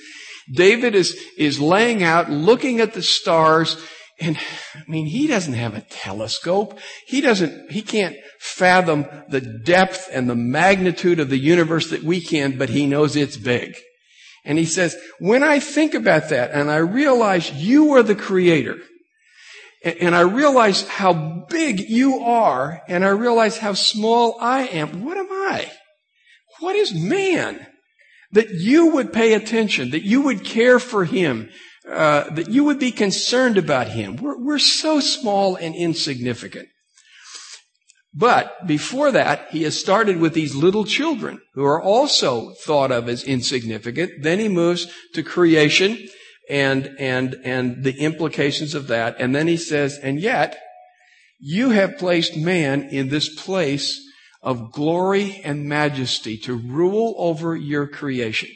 David 0.50 0.94
is, 0.94 1.16
is 1.36 1.60
laying 1.60 2.02
out, 2.02 2.30
looking 2.30 2.80
at 2.80 2.94
the 2.94 3.02
stars, 3.02 3.76
and 4.20 4.36
I 4.74 4.82
mean, 4.88 5.06
he 5.06 5.26
doesn't 5.26 5.54
have 5.54 5.74
a 5.74 5.80
telescope. 5.80 6.78
He 7.06 7.20
doesn't, 7.20 7.72
he 7.72 7.82
can't 7.82 8.16
fathom 8.38 9.06
the 9.28 9.40
depth 9.40 10.08
and 10.12 10.28
the 10.28 10.36
magnitude 10.36 11.18
of 11.18 11.28
the 11.28 11.38
universe 11.38 11.90
that 11.90 12.04
we 12.04 12.20
can, 12.20 12.56
but 12.56 12.68
he 12.68 12.86
knows 12.86 13.16
it's 13.16 13.36
big. 13.36 13.74
And 14.44 14.58
he 14.58 14.64
says, 14.64 14.96
when 15.18 15.42
I 15.42 15.60
think 15.60 15.94
about 15.94 16.28
that 16.28 16.52
and 16.52 16.70
I 16.70 16.78
realize 16.78 17.52
you 17.52 17.92
are 17.94 18.02
the 18.02 18.14
creator, 18.14 18.78
and 19.84 20.14
I 20.14 20.20
realize 20.20 20.86
how 20.86 21.44
big 21.48 21.80
you 21.80 22.20
are, 22.20 22.82
and 22.86 23.04
I 23.04 23.08
realize 23.08 23.58
how 23.58 23.74
small 23.74 24.36
I 24.40 24.62
am, 24.68 25.04
what 25.04 25.16
am 25.16 25.30
I? 25.30 25.70
What 26.60 26.76
is 26.76 26.94
man? 26.94 27.66
That 28.32 28.50
you 28.50 28.86
would 28.86 29.12
pay 29.12 29.34
attention, 29.34 29.90
that 29.90 30.02
you 30.02 30.22
would 30.22 30.44
care 30.44 30.78
for 30.78 31.04
him, 31.04 31.50
uh, 31.88 32.30
that 32.30 32.48
you 32.48 32.64
would 32.64 32.78
be 32.78 32.92
concerned 32.92 33.58
about 33.58 33.88
him. 33.88 34.16
We're, 34.16 34.38
we're 34.38 34.58
so 34.58 35.00
small 35.00 35.56
and 35.56 35.74
insignificant. 35.74 36.68
But 38.14 38.66
before 38.66 39.10
that, 39.12 39.48
he 39.50 39.62
has 39.62 39.78
started 39.78 40.18
with 40.18 40.34
these 40.34 40.54
little 40.54 40.84
children 40.84 41.40
who 41.54 41.64
are 41.64 41.80
also 41.80 42.52
thought 42.64 42.92
of 42.92 43.08
as 43.08 43.24
insignificant. 43.24 44.22
Then 44.22 44.38
he 44.38 44.48
moves 44.48 44.86
to 45.14 45.22
creation 45.22 45.98
and, 46.48 46.94
and, 46.98 47.36
and 47.42 47.82
the 47.82 47.98
implications 47.98 48.74
of 48.74 48.88
that. 48.88 49.16
And 49.18 49.34
then 49.34 49.46
he 49.46 49.56
says, 49.56 49.98
and 49.98 50.20
yet 50.20 50.58
you 51.38 51.70
have 51.70 51.98
placed 51.98 52.36
man 52.36 52.82
in 52.82 53.08
this 53.08 53.34
place 53.34 54.00
of 54.42 54.72
glory 54.72 55.40
and 55.44 55.66
majesty 55.66 56.36
to 56.36 56.54
rule 56.54 57.14
over 57.16 57.54
your 57.54 57.86
creation. 57.86 58.50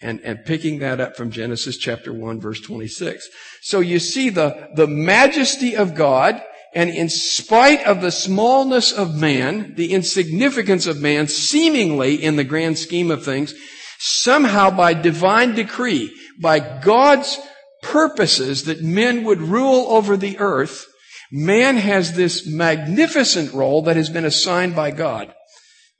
And, 0.00 0.20
and 0.20 0.44
picking 0.44 0.80
that 0.80 1.00
up 1.00 1.16
from 1.16 1.30
Genesis 1.30 1.78
chapter 1.78 2.12
1 2.12 2.40
verse 2.40 2.60
26. 2.60 3.26
So 3.62 3.80
you 3.80 3.98
see 3.98 4.28
the, 4.28 4.68
the 4.74 4.86
majesty 4.86 5.74
of 5.74 5.94
God 5.94 6.42
and 6.74 6.90
in 6.90 7.08
spite 7.08 7.84
of 7.84 8.02
the 8.02 8.10
smallness 8.10 8.92
of 8.92 9.14
man, 9.14 9.74
the 9.76 9.94
insignificance 9.94 10.86
of 10.86 11.00
man, 11.00 11.26
seemingly 11.26 12.22
in 12.22 12.36
the 12.36 12.44
grand 12.44 12.78
scheme 12.78 13.10
of 13.10 13.24
things, 13.24 13.54
somehow 13.98 14.70
by 14.70 14.92
divine 14.92 15.54
decree, 15.54 16.14
by 16.38 16.58
God's 16.58 17.38
purposes 17.82 18.64
that 18.64 18.82
men 18.82 19.24
would 19.24 19.40
rule 19.40 19.86
over 19.88 20.18
the 20.18 20.38
earth, 20.38 20.86
man 21.30 21.76
has 21.76 22.12
this 22.12 22.46
magnificent 22.46 23.52
role 23.52 23.82
that 23.82 23.96
has 23.96 24.10
been 24.10 24.24
assigned 24.24 24.74
by 24.76 24.90
God. 24.90 25.32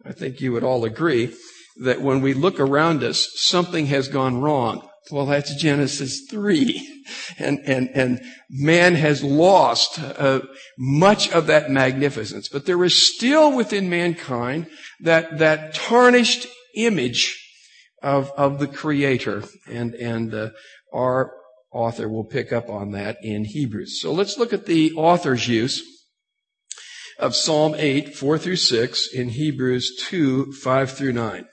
I 0.04 0.12
think 0.12 0.40
you 0.40 0.52
would 0.52 0.64
all 0.64 0.85
agree 0.85 1.35
that 1.83 2.00
when 2.00 2.21
we 2.21 2.35
look 2.35 2.61
around 2.61 3.02
us, 3.02 3.28
something 3.35 3.87
has 3.87 4.09
gone 4.09 4.40
wrong. 4.40 4.88
Well, 5.11 5.26
that's 5.26 5.54
Genesis 5.54 6.26
3. 6.30 7.04
And, 7.38 7.61
and, 7.64 7.90
and 7.95 8.21
man 8.50 8.95
has 8.97 9.23
lost 9.23 10.00
uh, 10.00 10.40
much 10.78 11.30
of 11.30 11.47
that 11.47 11.71
magnificence. 11.71 12.49
But 12.49 12.66
there 12.66 12.83
is 12.83 13.14
still 13.14 13.54
within 13.54 13.88
mankind 13.88 14.66
that, 15.00 15.38
that 15.38 15.75
tarnished 15.75 16.47
image 16.75 17.40
of, 18.02 18.30
of 18.33 18.59
the 18.59 18.66
Creator. 18.66 19.45
And, 19.71 19.95
and 19.95 20.35
uh, 20.35 20.50
our 20.92 21.33
author 21.76 22.09
will 22.09 22.25
pick 22.25 22.52
up 22.52 22.68
on 22.68 22.92
that 22.92 23.18
in 23.23 23.45
Hebrews. 23.45 24.00
So 24.00 24.12
let's 24.12 24.38
look 24.38 24.52
at 24.52 24.66
the 24.66 24.92
author's 24.92 25.47
use 25.47 25.83
of 27.18 27.35
Psalm 27.35 27.75
8, 27.76 28.14
4 28.14 28.38
through 28.38 28.56
6 28.56 29.09
in 29.14 29.30
Hebrews 29.30 29.97
2, 30.09 30.52
5 30.52 30.90
through 30.90 31.12
9 31.12 31.47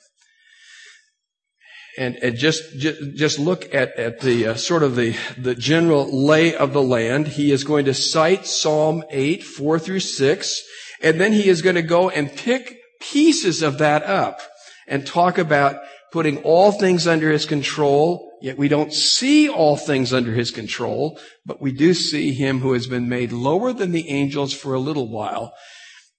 and, 1.97 2.15
and 2.17 2.37
just, 2.37 2.63
just, 2.79 3.39
look 3.39 3.73
at 3.73 3.97
at 3.97 4.21
the 4.21 4.47
uh, 4.47 4.55
sort 4.55 4.83
of 4.83 4.95
the 4.95 5.15
the 5.37 5.55
general 5.55 6.25
lay 6.25 6.55
of 6.55 6.73
the 6.73 6.81
land. 6.81 7.27
He 7.27 7.51
is 7.51 7.63
going 7.63 7.85
to 7.85 7.93
cite 7.93 8.47
Psalm 8.47 9.03
eight 9.09 9.43
four 9.43 9.77
through 9.79 9.99
six, 9.99 10.61
and 11.01 11.19
then 11.19 11.33
he 11.33 11.49
is 11.49 11.61
going 11.61 11.75
to 11.75 11.83
go 11.83 12.09
and 12.09 12.35
pick 12.35 12.77
pieces 12.99 13.61
of 13.61 13.77
that 13.77 14.03
up 14.03 14.41
and 14.87 15.05
talk 15.05 15.37
about 15.37 15.77
putting 16.11 16.37
all 16.39 16.71
things 16.71 17.07
under 17.07 17.31
his 17.31 17.45
control. 17.45 18.31
Yet 18.43 18.57
we 18.57 18.67
don't 18.67 18.91
see 18.91 19.47
all 19.47 19.77
things 19.77 20.11
under 20.11 20.33
his 20.33 20.51
control, 20.51 21.17
but 21.45 21.61
we 21.61 21.71
do 21.71 21.93
see 21.93 22.33
him 22.33 22.59
who 22.59 22.73
has 22.73 22.87
been 22.87 23.07
made 23.07 23.31
lower 23.31 23.71
than 23.71 23.93
the 23.93 24.09
angels 24.09 24.51
for 24.53 24.73
a 24.73 24.79
little 24.79 25.09
while, 25.09 25.53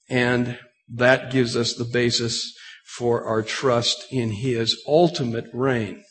and 0.08 0.58
that 0.88 1.30
gives 1.30 1.54
us 1.54 1.74
the 1.74 1.84
basis 1.84 2.54
for 2.86 3.24
our 3.24 3.42
trust 3.42 4.06
in 4.10 4.30
His 4.30 4.82
ultimate 4.88 5.46
reign. 5.52 6.02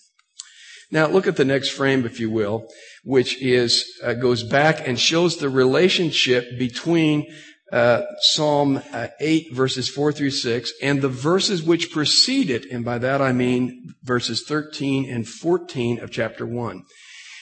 Now 0.91 1.07
look 1.07 1.25
at 1.25 1.35
the 1.35 1.45
next 1.45 1.69
frame, 1.69 2.05
if 2.05 2.19
you 2.19 2.29
will, 2.29 2.67
which 3.03 3.41
is, 3.41 3.83
uh, 4.03 4.13
goes 4.13 4.43
back 4.43 4.87
and 4.87 4.99
shows 4.99 5.37
the 5.37 5.49
relationship 5.49 6.59
between 6.59 7.25
uh, 7.73 8.03
Psalm 8.21 8.81
uh, 8.93 9.07
8 9.19 9.53
verses 9.53 9.89
4 9.89 10.13
through 10.13 10.31
6 10.31 10.73
and 10.81 11.01
the 11.01 11.09
verses 11.09 11.63
which 11.63 11.91
precede 11.91 12.49
it, 12.49 12.65
and 12.71 12.85
by 12.85 12.99
that 12.99 13.21
I 13.21 13.33
mean 13.33 13.95
verses 14.03 14.45
13 14.47 15.09
and 15.09 15.27
14 15.27 15.99
of 15.99 16.11
chapter 16.11 16.45
1. 16.45 16.83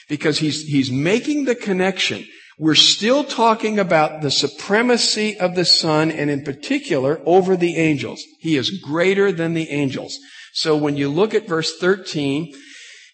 Because 0.08 0.38
he's, 0.38 0.62
he's 0.62 0.90
making 0.90 1.44
the 1.44 1.54
connection 1.54 2.24
we're 2.58 2.74
still 2.74 3.24
talking 3.24 3.78
about 3.78 4.20
the 4.20 4.30
supremacy 4.30 5.38
of 5.38 5.54
the 5.54 5.64
Son 5.64 6.10
and 6.10 6.30
in 6.30 6.44
particular 6.44 7.20
over 7.24 7.56
the 7.56 7.76
angels. 7.76 8.22
He 8.40 8.56
is 8.56 8.78
greater 8.78 9.32
than 9.32 9.54
the 9.54 9.68
angels. 9.70 10.18
So 10.52 10.76
when 10.76 10.96
you 10.96 11.08
look 11.08 11.34
at 11.34 11.48
verse 11.48 11.76
13, 11.78 12.54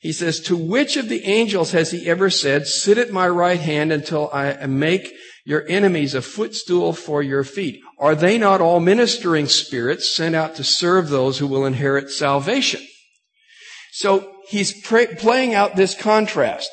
he 0.01 0.13
says, 0.13 0.41
to 0.41 0.57
which 0.57 0.97
of 0.97 1.09
the 1.09 1.25
angels 1.25 1.73
has 1.73 1.93
he 1.93 2.07
ever 2.07 2.31
said, 2.31 2.67
sit 2.67 2.99
at 2.99 3.11
my 3.11 3.29
right 3.29 3.61
hand 3.61 3.93
until 3.93 4.29
I 4.33 4.67
make 4.67 5.13
your 5.49 5.65
enemies 5.67 6.15
a 6.15 6.21
footstool 6.21 6.93
for 6.93 7.23
your 7.23 7.43
feet? 7.43 7.81
Are 7.99 8.15
they 8.15 8.37
not 8.37 8.61
all 8.61 8.81
ministering 8.81 9.47
spirits 9.47 10.15
sent 10.15 10.35
out 10.35 10.57
to 10.57 10.63
serve 10.63 11.09
those 11.09 11.39
who 11.39 11.47
will 11.47 11.65
inherit 11.65 12.11
salvation? 12.11 12.87
So 13.93 14.31
he's 14.51 14.79
playing 14.83 15.55
out 15.55 15.75
this 15.75 15.95
contrast. 15.95 16.69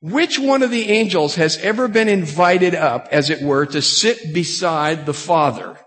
Which 0.00 0.38
one 0.38 0.62
of 0.62 0.70
the 0.70 0.88
angels 0.88 1.34
has 1.34 1.58
ever 1.58 1.88
been 1.88 2.08
invited 2.08 2.76
up, 2.76 3.08
as 3.10 3.28
it 3.28 3.42
were, 3.42 3.66
to 3.66 3.82
sit 3.82 4.32
beside 4.32 5.04
the 5.04 5.14
Father 5.14 5.80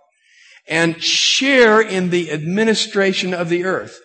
and 0.67 1.01
share 1.01 1.79
in 1.79 2.09
the 2.09 2.33
administration 2.33 3.33
of 3.33 3.47
the 3.47 3.63
earth? 3.63 3.97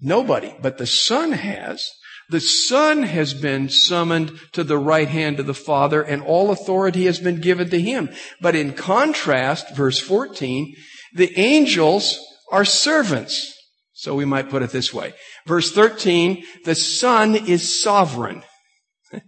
Nobody, 0.00 0.56
but 0.60 0.78
the 0.78 0.86
Son 0.86 1.30
has. 1.30 1.88
The 2.30 2.40
Son 2.40 3.02
has 3.02 3.34
been 3.34 3.68
summoned 3.68 4.38
to 4.52 4.64
the 4.64 4.78
right 4.78 5.08
hand 5.08 5.40
of 5.40 5.46
the 5.46 5.54
Father 5.54 6.02
and 6.02 6.22
all 6.22 6.50
authority 6.50 7.06
has 7.06 7.18
been 7.18 7.40
given 7.40 7.70
to 7.70 7.80
Him. 7.80 8.10
But 8.40 8.54
in 8.54 8.72
contrast, 8.72 9.74
verse 9.74 9.98
14, 9.98 10.74
the 11.14 11.36
angels 11.38 12.18
are 12.52 12.64
servants. 12.64 13.56
So 13.92 14.14
we 14.14 14.24
might 14.24 14.48
put 14.48 14.62
it 14.62 14.70
this 14.70 14.94
way. 14.94 15.12
Verse 15.46 15.72
13, 15.72 16.44
the 16.64 16.74
Son 16.74 17.34
is 17.34 17.82
sovereign. 17.82 18.42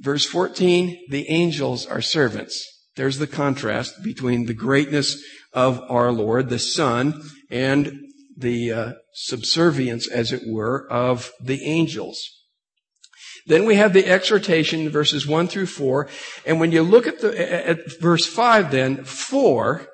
Verse 0.00 0.24
14, 0.24 1.06
the 1.10 1.28
angels 1.28 1.84
are 1.84 2.00
servants. 2.00 2.64
There's 2.94 3.18
the 3.18 3.26
contrast 3.26 4.02
between 4.02 4.46
the 4.46 4.54
greatness 4.54 5.22
of 5.52 5.80
our 5.90 6.12
Lord, 6.12 6.48
the 6.48 6.58
Son, 6.58 7.20
and 7.50 8.07
the 8.38 8.72
uh, 8.72 8.92
subservience, 9.12 10.08
as 10.08 10.32
it 10.32 10.42
were, 10.46 10.86
of 10.90 11.32
the 11.40 11.64
angels. 11.64 12.22
Then 13.46 13.64
we 13.64 13.76
have 13.76 13.92
the 13.92 14.06
exhortation, 14.06 14.88
verses 14.90 15.26
1 15.26 15.48
through 15.48 15.66
4. 15.66 16.08
And 16.46 16.60
when 16.60 16.70
you 16.70 16.82
look 16.82 17.06
at 17.06 17.20
the, 17.20 17.68
at 17.68 18.00
verse 18.00 18.26
5 18.26 18.70
then, 18.70 19.04
4, 19.04 19.86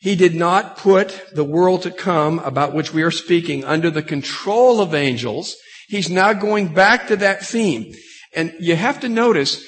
he 0.00 0.16
did 0.16 0.34
not 0.34 0.76
put 0.76 1.22
the 1.32 1.44
world 1.44 1.82
to 1.82 1.90
come 1.90 2.40
about 2.40 2.74
which 2.74 2.92
we 2.92 3.02
are 3.02 3.10
speaking 3.10 3.64
under 3.64 3.90
the 3.90 4.02
control 4.02 4.80
of 4.80 4.94
angels. 4.94 5.54
He's 5.86 6.10
now 6.10 6.32
going 6.32 6.74
back 6.74 7.08
to 7.08 7.16
that 7.16 7.44
theme. 7.44 7.92
And 8.34 8.54
you 8.58 8.74
have 8.74 9.00
to 9.00 9.08
notice, 9.08 9.64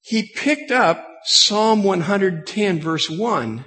he 0.00 0.30
picked 0.34 0.70
up 0.70 1.04
Psalm 1.24 1.82
110 1.82 2.80
verse 2.80 3.10
1 3.10 3.64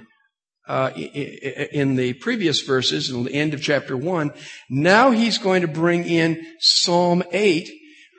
uh, 0.72 0.90
in 0.94 1.96
the 1.96 2.14
previous 2.14 2.62
verses, 2.62 3.10
in 3.10 3.24
the 3.24 3.34
end 3.34 3.52
of 3.52 3.60
chapter 3.60 3.94
1. 3.94 4.32
Now 4.70 5.10
he's 5.10 5.36
going 5.36 5.60
to 5.60 5.68
bring 5.68 6.04
in 6.04 6.42
Psalm 6.60 7.22
8 7.30 7.70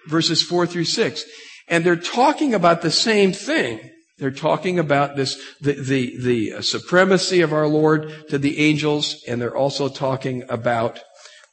verses 0.07 0.43
4 0.43 0.67
through 0.67 0.83
6. 0.83 1.25
And 1.67 1.83
they're 1.83 1.95
talking 1.95 2.53
about 2.53 2.83
the 2.83 2.91
same 2.91 3.33
thing. 3.33 3.79
They're 4.19 4.29
talking 4.29 4.77
about 4.77 5.15
this, 5.15 5.41
the, 5.61 5.73
the, 5.73 6.17
the 6.19 6.61
supremacy 6.61 7.41
of 7.41 7.53
our 7.53 7.67
Lord 7.67 8.29
to 8.29 8.37
the 8.37 8.59
angels, 8.59 9.23
and 9.27 9.41
they're 9.41 9.57
also 9.57 9.89
talking 9.89 10.43
about, 10.47 10.99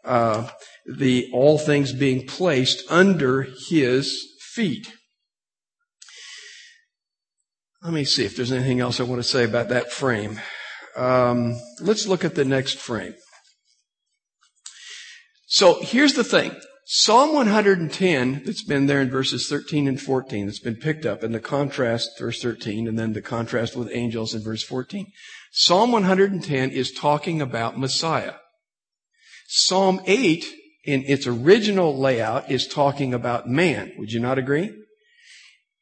uh, 0.05 0.49
the, 0.85 1.31
all 1.33 1.57
things 1.57 1.95
being 1.95 2.27
placed 2.27 2.83
under 2.91 3.47
His 3.71 4.23
feet. 4.53 4.93
Let 7.83 7.95
me 7.95 8.05
see 8.05 8.27
if 8.27 8.37
there's 8.37 8.53
anything 8.53 8.81
else 8.81 9.01
I 9.01 9.05
want 9.05 9.23
to 9.23 9.29
say 9.29 9.45
about 9.45 9.71
that 9.71 9.91
frame. 9.91 10.39
Um, 10.97 11.61
let's 11.81 12.07
look 12.07 12.25
at 12.25 12.35
the 12.35 12.45
next 12.45 12.79
frame. 12.79 13.15
So 15.47 15.81
here's 15.83 16.15
the 16.15 16.25
thing. 16.25 16.55
Psalm 16.93 17.35
110 17.35 18.43
that's 18.45 18.65
been 18.65 18.87
there 18.87 19.01
in 19.01 19.11
verses 19.11 19.49
13 19.49 19.87
and 19.87 20.01
14 20.01 20.47
that's 20.47 20.59
been 20.59 20.75
picked 20.75 21.07
up 21.07 21.23
in 21.23 21.31
the 21.31 21.39
contrast, 21.39 22.19
verse 22.19 22.43
13, 22.43 22.89
and 22.89 22.99
then 22.99 23.13
the 23.13 23.23
contrast 23.23 23.77
with 23.77 23.91
angels 23.93 24.35
in 24.35 24.43
verse 24.43 24.65
14. 24.65 25.07
Psalm 25.53 25.93
110 25.93 26.71
is 26.71 26.91
talking 26.91 27.41
about 27.41 27.79
Messiah. 27.79 28.35
Psalm 29.47 30.01
8 30.05 30.45
in 30.85 31.05
its 31.07 31.27
original 31.27 31.97
layout 31.97 32.51
is 32.51 32.67
talking 32.67 33.15
about 33.15 33.49
man. 33.49 33.93
Would 33.99 34.11
you 34.11 34.21
not 34.21 34.39
agree? 34.39 34.73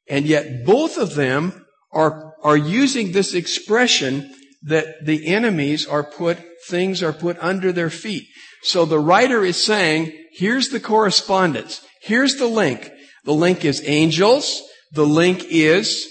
And 0.09 0.27
yet 0.27 0.65
both 0.65 0.99
of 0.99 1.15
them 1.15 1.67
are, 1.93 2.35
are 2.43 2.57
using 2.57 3.13
this 3.13 3.35
expression 3.35 4.35
that 4.63 5.05
the 5.05 5.27
enemies 5.27 5.87
are 5.87 6.05
put, 6.05 6.39
things 6.69 7.03
are 7.03 7.13
put 7.13 7.39
under 7.41 7.73
their 7.73 7.91
feet. 7.91 8.25
So 8.63 8.85
the 8.85 8.99
writer 8.99 9.45
is 9.45 9.63
saying, 9.63 10.13
here's 10.33 10.71
the 10.71 10.81
correspondence. 10.81 11.85
Here's 12.03 12.37
the 12.37 12.47
link. 12.47 12.91
The 13.25 13.33
link 13.33 13.65
is 13.65 13.83
angels. 13.87 14.63
The 14.93 15.07
link 15.07 15.45
is 15.49 16.07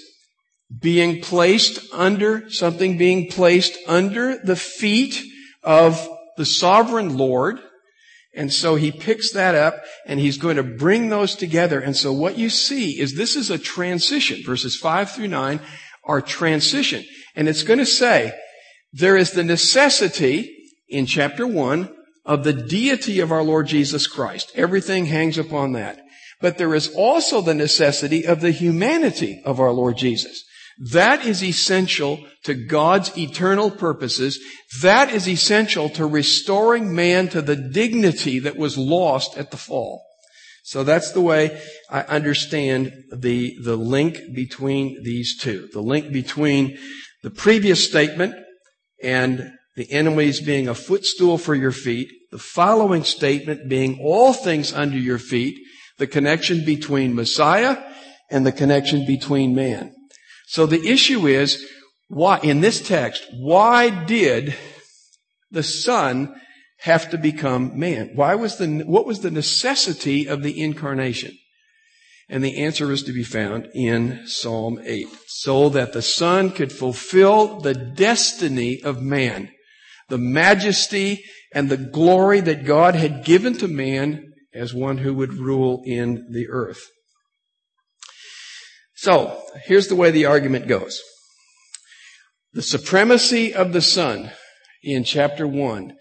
being 0.81 1.21
placed 1.21 1.79
under, 1.93 2.49
something 2.49 2.97
being 2.97 3.29
placed 3.29 3.77
under 3.87 4.37
the 4.37 4.55
feet 4.55 5.21
of 5.63 6.07
the 6.37 6.45
sovereign 6.45 7.17
Lord. 7.17 7.59
And 8.35 8.53
so 8.53 8.75
he 8.75 8.91
picks 8.91 9.33
that 9.33 9.55
up 9.55 9.81
and 10.05 10.19
he's 10.19 10.37
going 10.37 10.57
to 10.57 10.63
bring 10.63 11.09
those 11.09 11.35
together. 11.35 11.79
And 11.79 11.97
so 11.97 12.13
what 12.13 12.37
you 12.37 12.49
see 12.49 12.99
is 12.99 13.15
this 13.15 13.35
is 13.35 13.49
a 13.49 13.57
transition. 13.57 14.43
Verses 14.45 14.77
five 14.77 15.09
through 15.11 15.29
nine 15.29 15.59
are 16.03 16.21
transition. 16.21 17.03
And 17.37 17.47
it's 17.47 17.63
going 17.63 17.79
to 17.79 17.85
say, 17.85 18.33
there 18.91 19.15
is 19.15 19.31
the 19.31 19.43
necessity 19.43 20.53
in 20.89 21.05
chapter 21.05 21.45
one 21.45 21.95
of 22.25 22.43
the 22.43 22.51
deity 22.51 23.19
of 23.19 23.31
our 23.31 23.43
Lord 23.43 23.67
Jesus 23.67 24.07
Christ. 24.07 24.51
Everything 24.55 25.05
hangs 25.05 25.37
upon 25.37 25.73
that. 25.73 26.01
But 26.41 26.57
there 26.57 26.73
is 26.73 26.93
also 26.95 27.41
the 27.41 27.53
necessity 27.53 28.25
of 28.25 28.41
the 28.41 28.51
humanity 28.51 29.41
of 29.45 29.59
our 29.59 29.71
Lord 29.71 29.97
Jesus. 29.97 30.43
That 30.91 31.25
is 31.25 31.43
essential 31.43 32.25
to 32.43 32.53
God's 32.53 33.15
eternal 33.17 33.69
purposes. 33.69 34.39
That 34.81 35.11
is 35.11 35.27
essential 35.27 35.89
to 35.89 36.05
restoring 36.07 36.93
man 36.93 37.29
to 37.29 37.41
the 37.41 37.55
dignity 37.55 38.39
that 38.39 38.57
was 38.57 38.77
lost 38.77 39.37
at 39.37 39.51
the 39.51 39.57
fall. 39.57 40.03
So 40.63 40.83
that's 40.83 41.11
the 41.11 41.21
way 41.21 41.61
I 41.89 42.01
understand 42.01 42.91
the, 43.11 43.55
the 43.63 43.77
link 43.77 44.19
between 44.35 45.01
these 45.03 45.39
two. 45.39 45.69
The 45.71 45.81
link 45.81 46.11
between 46.11 46.77
the 47.27 47.35
previous 47.35 47.83
statement 47.83 48.33
and 49.03 49.51
the 49.75 49.91
enemies 49.91 50.39
being 50.39 50.69
a 50.69 50.73
footstool 50.73 51.37
for 51.37 51.53
your 51.53 51.73
feet, 51.73 52.07
the 52.31 52.39
following 52.39 53.03
statement 53.03 53.67
being 53.67 53.99
all 54.01 54.31
things 54.31 54.71
under 54.71 54.97
your 54.97 55.17
feet, 55.17 55.59
the 55.97 56.07
connection 56.07 56.63
between 56.63 57.13
Messiah 57.13 57.83
and 58.31 58.45
the 58.45 58.51
connection 58.53 59.05
between 59.05 59.53
man. 59.53 59.93
So 60.47 60.65
the 60.65 60.87
issue 60.87 61.27
is, 61.27 61.69
why, 62.07 62.39
in 62.39 62.61
this 62.61 62.87
text, 62.87 63.25
why 63.33 64.05
did 64.05 64.55
the 65.51 65.63
Son 65.63 66.33
have 66.79 67.09
to 67.09 67.17
become 67.17 67.77
man? 67.77 68.11
Why 68.15 68.35
was 68.35 68.57
the, 68.57 68.83
what 68.85 69.05
was 69.05 69.19
the 69.19 69.31
necessity 69.31 70.29
of 70.29 70.43
the 70.43 70.63
incarnation? 70.63 71.33
And 72.29 72.43
the 72.43 72.61
answer 72.61 72.91
is 72.91 73.03
to 73.03 73.13
be 73.13 73.23
found 73.23 73.69
in 73.73 74.23
Psalm 74.25 74.79
8. 74.83 75.07
So 75.27 75.69
that 75.69 75.93
the 75.93 76.01
Son 76.01 76.51
could 76.51 76.71
fulfill 76.71 77.59
the 77.59 77.73
destiny 77.73 78.81
of 78.83 79.01
man. 79.01 79.49
The 80.09 80.17
majesty 80.17 81.23
and 81.53 81.69
the 81.69 81.77
glory 81.77 82.41
that 82.41 82.65
God 82.65 82.95
had 82.95 83.23
given 83.23 83.53
to 83.57 83.67
man 83.67 84.33
as 84.53 84.73
one 84.73 84.99
who 84.99 85.13
would 85.13 85.33
rule 85.33 85.81
in 85.85 86.27
the 86.31 86.47
earth. 86.49 86.89
So, 88.95 89.41
here's 89.65 89.87
the 89.87 89.95
way 89.95 90.11
the 90.11 90.25
argument 90.25 90.67
goes. 90.67 90.99
The 92.53 92.63
supremacy 92.63 93.53
of 93.53 93.71
the 93.71 93.81
Son 93.81 94.31
in 94.81 95.03
chapter 95.03 95.47
1, 95.47 95.93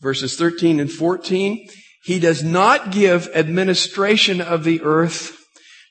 verses 0.00 0.36
13 0.36 0.80
and 0.80 0.90
14, 0.90 1.68
he 2.02 2.18
does 2.18 2.42
not 2.42 2.90
give 2.90 3.28
administration 3.34 4.40
of 4.40 4.64
the 4.64 4.82
earth 4.82 5.41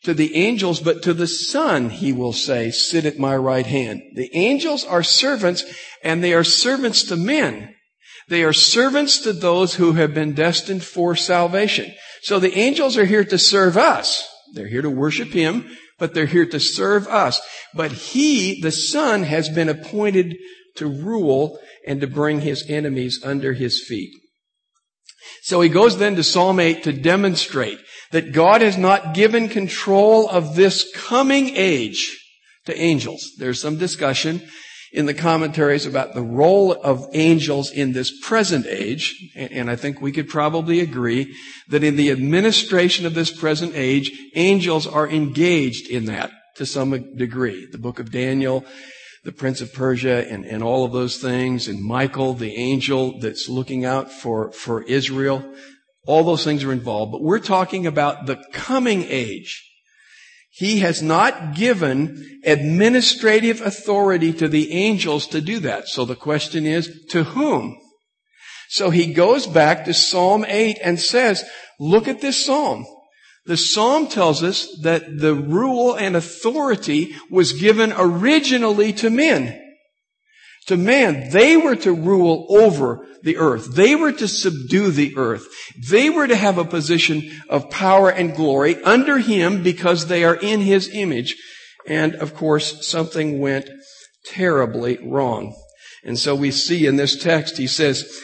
to 0.04 0.14
the 0.14 0.36
angels, 0.36 0.80
but 0.80 1.04
to 1.04 1.14
the 1.14 1.28
Son, 1.28 1.90
he 1.90 2.12
will 2.12 2.34
say, 2.34 2.72
sit 2.72 3.06
at 3.06 3.20
my 3.20 3.36
right 3.36 3.66
hand. 3.66 4.02
The 4.16 4.30
angels 4.36 4.84
are 4.84 5.04
servants, 5.04 5.64
and 6.04 6.24
they 6.24 6.34
are 6.34 6.44
servants 6.44 7.04
to 7.04 7.16
men. 7.16 7.76
They 8.28 8.44
are 8.44 8.54
servants 8.54 9.20
to 9.20 9.34
those 9.34 9.76
who 9.76 9.94
have 9.94 10.14
been 10.14 10.34
destined 10.34 10.84
for 10.84 11.16
salvation. 11.16 11.94
So 12.24 12.40
the 12.40 12.58
angels 12.58 12.98
are 12.98 13.06
here 13.06 13.26
to 13.26 13.38
serve 13.38 13.78
us. 13.78 14.28
They're 14.54 14.68
here 14.68 14.82
to 14.82 14.90
worship 14.90 15.30
him 15.30 15.70
but 16.02 16.16
they're 16.16 16.26
here 16.26 16.48
to 16.48 16.60
serve 16.60 17.08
us. 17.08 17.40
But 17.76 17.92
he, 17.92 18.60
the 18.60 18.72
son, 18.72 19.22
has 19.22 19.48
been 19.50 19.70
appointed 19.70 20.36
to 20.78 20.88
rule 20.88 21.60
and 21.88 22.02
to 22.02 22.08
bring 22.08 22.42
his 22.42 22.66
enemies 22.68 23.22
under 23.24 23.54
his 23.54 23.86
feet. 23.88 24.12
So 25.44 25.62
he 25.62 25.70
goes 25.70 26.00
then 26.00 26.16
to 26.16 26.24
Psalm 26.24 26.60
8 26.60 26.84
to 26.84 26.92
demonstrate 26.92 27.78
that 28.12 28.34
God 28.34 28.62
has 28.62 28.78
not 28.78 29.14
given 29.14 29.50
control 29.50 30.30
of 30.30 30.56
this 30.56 30.92
coming 30.96 31.56
age 31.56 32.18
to 32.66 32.78
angels. 32.80 33.32
There's 33.38 33.62
some 33.62 33.78
discussion 33.78 34.42
in 34.94 35.06
the 35.06 35.14
commentaries 35.14 35.86
about 35.86 36.14
the 36.14 36.22
role 36.22 36.74
of 36.74 37.08
angels 37.14 37.72
in 37.72 37.94
this 37.94 38.12
present 38.22 38.66
age, 38.66 39.16
and 39.36 39.70
I 39.70 39.78
think 39.78 40.02
we 40.02 40.12
could 40.12 40.28
probably 40.28 40.82
agree 40.82 41.34
that 41.70 41.84
in 41.84 41.96
the 41.96 42.12
administration 42.12 43.06
of 43.06 43.14
this 43.14 43.32
present 43.32 43.74
age, 43.76 44.12
angels 44.36 44.86
are 44.86 45.08
engaged 45.08 45.90
in 45.90 46.06
that 46.06 46.32
to 46.58 46.66
some 46.66 47.16
degree. 47.16 47.66
The 47.72 47.78
book 47.78 48.00
of 48.00 48.12
Daniel, 48.12 48.66
the 49.24 49.32
prince 49.32 49.62
of 49.62 49.74
Persia, 49.74 50.30
and, 50.30 50.46
and 50.46 50.62
all 50.62 50.84
of 50.84 50.92
those 50.92 51.18
things, 51.18 51.70
and 51.70 51.82
Michael, 51.82 52.34
the 52.34 52.56
angel 52.58 53.20
that's 53.20 53.48
looking 53.48 53.86
out 53.86 54.12
for, 54.12 54.52
for 54.52 54.84
Israel, 54.84 55.54
all 56.06 56.24
those 56.24 56.44
things 56.44 56.64
are 56.64 56.72
involved. 56.72 57.12
But 57.12 57.22
we're 57.22 57.40
talking 57.40 57.86
about 57.86 58.26
the 58.26 58.44
coming 58.52 59.04
age 59.08 59.68
he 60.54 60.80
has 60.80 61.02
not 61.02 61.56
given 61.56 62.42
administrative 62.44 63.62
authority 63.62 64.34
to 64.34 64.50
the 64.50 64.74
angels 64.74 65.26
to 65.28 65.40
do 65.40 65.60
that. 65.60 65.88
So 65.88 66.04
the 66.04 66.16
question 66.16 66.66
is, 66.66 67.06
to 67.12 67.24
whom? 67.24 67.78
So 68.68 68.90
he 68.90 69.14
goes 69.14 69.48
back 69.48 69.86
to 69.86 69.94
Psalm 69.94 70.46
8 70.46 70.78
and 70.84 71.00
says, 71.00 71.46
look 71.80 72.10
at 72.10 72.20
this 72.20 72.46
Psalm. 72.46 72.86
The 73.46 73.56
Psalm 73.56 74.08
tells 74.08 74.44
us 74.44 74.68
that 74.84 75.20
the 75.20 75.34
rule 75.34 75.96
and 75.96 76.18
authority 76.18 77.16
was 77.30 77.54
given 77.54 77.94
originally 77.98 78.92
to 78.94 79.10
men 79.10 79.58
to 80.68 80.78
man. 80.78 81.30
They 81.32 81.58
were 81.58 81.76
to 81.78 81.94
rule 81.94 82.46
over 82.50 83.06
the 83.24 83.38
earth. 83.38 83.76
They 83.76 83.96
were 83.96 84.12
to 84.12 84.28
subdue 84.28 84.92
the 84.92 85.16
earth. 85.18 85.48
They 85.90 86.10
were 86.10 86.28
to 86.28 86.36
have 86.36 86.58
a 86.58 86.66
position 86.66 87.32
of 87.50 87.70
power 87.70 88.10
and 88.10 88.36
glory 88.36 88.82
under 88.84 89.20
him 89.20 89.64
because 89.64 90.08
they 90.08 90.24
are 90.24 90.36
in 90.36 90.62
his 90.62 90.90
image. 90.94 91.36
And 91.88 92.16
of 92.16 92.36
course, 92.36 92.88
something 92.88 93.40
went 93.40 93.70
terribly 94.26 94.98
wrong. 95.04 95.56
And 96.04 96.18
so 96.18 96.36
we 96.36 96.52
see 96.52 96.86
in 96.88 96.96
this 96.96 97.22
text, 97.22 97.58
he 97.58 97.68
says, 97.68 98.22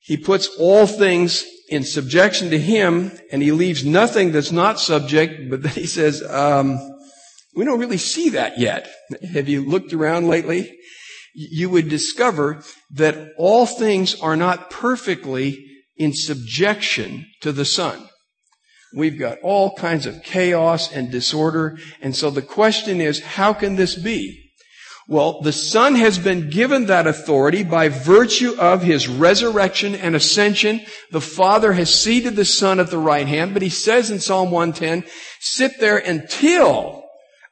he 0.00 0.16
puts 0.16 0.48
all 0.58 0.86
things 0.86 1.44
in 1.68 1.82
subjection 1.82 2.50
to 2.50 2.58
him 2.58 3.10
and 3.32 3.42
he 3.42 3.52
leaves 3.52 3.84
nothing 3.84 4.32
that's 4.32 4.52
not 4.52 4.78
subject, 4.78 5.50
but 5.50 5.62
then 5.62 5.72
he 5.72 5.86
says, 5.86 6.22
um, 6.22 6.78
we 7.56 7.64
don't 7.64 7.80
really 7.80 7.98
see 7.98 8.30
that 8.30 8.58
yet. 8.58 8.88
Have 9.32 9.48
you 9.48 9.64
looked 9.64 9.92
around 9.92 10.28
lately? 10.28 10.78
You 11.36 11.68
would 11.68 11.90
discover 11.90 12.62
that 12.90 13.32
all 13.36 13.66
things 13.66 14.18
are 14.20 14.36
not 14.36 14.70
perfectly 14.70 15.62
in 15.96 16.12
subjection 16.14 17.26
to 17.42 17.52
the 17.52 17.64
Son. 17.64 18.08
We've 18.94 19.18
got 19.18 19.38
all 19.42 19.74
kinds 19.74 20.06
of 20.06 20.22
chaos 20.22 20.90
and 20.90 21.10
disorder. 21.10 21.76
And 22.00 22.16
so 22.16 22.30
the 22.30 22.40
question 22.40 23.02
is, 23.02 23.20
how 23.20 23.52
can 23.52 23.76
this 23.76 23.94
be? 23.94 24.44
Well, 25.08 25.42
the 25.42 25.52
Son 25.52 25.94
has 25.94 26.18
been 26.18 26.48
given 26.48 26.86
that 26.86 27.06
authority 27.06 27.62
by 27.62 27.90
virtue 27.90 28.56
of 28.58 28.82
His 28.82 29.06
resurrection 29.06 29.94
and 29.94 30.16
ascension. 30.16 30.80
The 31.12 31.20
Father 31.20 31.74
has 31.74 31.94
seated 31.94 32.34
the 32.34 32.46
Son 32.46 32.80
at 32.80 32.90
the 32.90 32.98
right 32.98 33.26
hand, 33.26 33.52
but 33.52 33.62
He 33.62 33.68
says 33.68 34.10
in 34.10 34.20
Psalm 34.20 34.50
110, 34.50 35.04
sit 35.38 35.78
there 35.78 35.98
until 35.98 37.05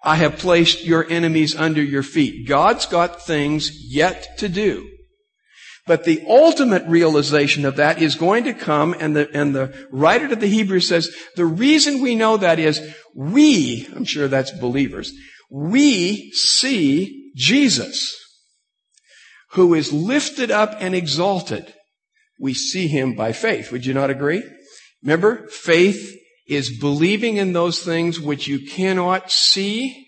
I 0.04 0.16
have 0.16 0.38
placed 0.38 0.84
your 0.84 1.10
enemies 1.10 1.56
under 1.56 1.82
your 1.82 2.02
feet. 2.02 2.46
God's 2.46 2.84
got 2.84 3.22
things 3.22 3.70
yet 3.90 4.36
to 4.38 4.50
do. 4.50 4.90
But 5.86 6.04
the 6.04 6.22
ultimate 6.28 6.86
realization 6.86 7.64
of 7.64 7.76
that 7.76 8.00
is 8.00 8.14
going 8.14 8.44
to 8.44 8.54
come, 8.54 8.94
and 8.98 9.16
the, 9.16 9.30
and 9.34 9.54
the 9.54 9.86
writer 9.90 10.28
to 10.28 10.36
the 10.36 10.46
Hebrews 10.46 10.88
says, 10.88 11.14
the 11.36 11.46
reason 11.46 12.00
we 12.00 12.14
know 12.14 12.36
that 12.36 12.58
is 12.58 12.94
we, 13.14 13.88
I'm 13.94 14.04
sure 14.04 14.28
that's 14.28 14.50
believers, 14.50 15.12
we 15.50 16.30
see 16.32 17.30
Jesus, 17.34 18.14
who 19.52 19.74
is 19.74 19.92
lifted 19.92 20.50
up 20.50 20.74
and 20.80 20.94
exalted. 20.94 21.74
We 22.38 22.54
see 22.54 22.88
him 22.88 23.14
by 23.14 23.32
faith. 23.32 23.70
Would 23.72 23.86
you 23.86 23.94
not 23.94 24.10
agree? 24.10 24.42
Remember, 25.02 25.46
faith 25.48 26.14
is 26.46 26.78
believing 26.78 27.36
in 27.36 27.52
those 27.52 27.82
things 27.82 28.20
which 28.20 28.46
you 28.46 28.66
cannot 28.66 29.30
see, 29.30 30.06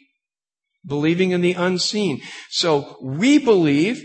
believing 0.84 1.30
in 1.30 1.40
the 1.40 1.54
unseen. 1.54 2.20
So 2.50 2.96
we 3.02 3.38
believe, 3.38 4.02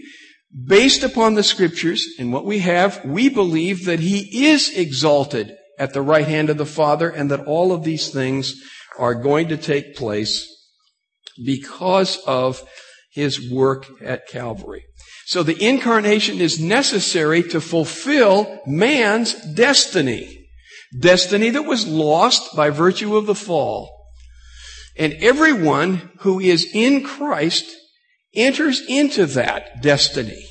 based 0.66 1.04
upon 1.04 1.36
the 1.36 1.44
scriptures 1.44 2.06
and 2.18 2.32
what 2.32 2.46
we 2.46 2.60
have, 2.60 3.04
we 3.04 3.30
believe 3.30 3.86
that 3.86 4.00
he 4.00 4.46
is 4.46 4.70
exalted 4.78 5.56
at 5.78 5.94
the 5.94 6.02
right 6.02 6.28
hand 6.28 6.50
of 6.50 6.58
the 6.58 6.66
Father 6.66 7.10
and 7.10 7.30
that 7.32 7.46
all 7.46 7.72
of 7.72 7.84
these 7.84 8.10
things 8.10 8.56
are 8.98 9.16
going 9.16 9.48
to 9.50 9.58
take 9.58 9.96
place 9.96 10.48
because 11.44 12.18
of 12.28 12.64
his 13.12 13.52
work 13.52 13.88
at 14.02 14.28
Calvary. 14.28 14.86
So 15.26 15.44
the 15.44 15.62
incarnation 15.66 16.40
is 16.40 16.60
necessary 16.60 17.44
to 17.44 17.62
fulfill 17.62 18.62
man's 18.66 19.34
destiny. 19.34 20.41
Destiny 20.98 21.50
that 21.52 21.64
was 21.64 21.88
lost 21.88 22.56
by 22.56 22.70
virtue 22.70 23.16
of 23.16 23.26
the 23.26 23.36
fall. 23.36 23.90
And 24.98 25.14
everyone 25.14 26.12
who 26.20 26.40
is 26.40 26.70
in 26.74 27.04
Christ 27.04 27.66
enters 28.36 28.82
into 28.88 29.26
that 29.28 29.82
destiny. 29.82 30.46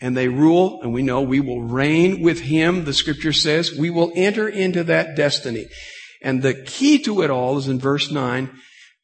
And 0.00 0.16
they 0.16 0.28
rule, 0.28 0.80
and 0.82 0.92
we 0.92 1.02
know 1.02 1.22
we 1.22 1.40
will 1.40 1.62
reign 1.62 2.22
with 2.22 2.40
him, 2.40 2.84
the 2.84 2.92
scripture 2.92 3.32
says. 3.32 3.72
We 3.72 3.88
will 3.88 4.12
enter 4.14 4.48
into 4.48 4.84
that 4.84 5.16
destiny. 5.16 5.66
And 6.22 6.42
the 6.42 6.54
key 6.54 6.98
to 7.04 7.22
it 7.22 7.30
all 7.30 7.56
is 7.56 7.68
in 7.68 7.78
verse 7.78 8.10
9, 8.10 8.50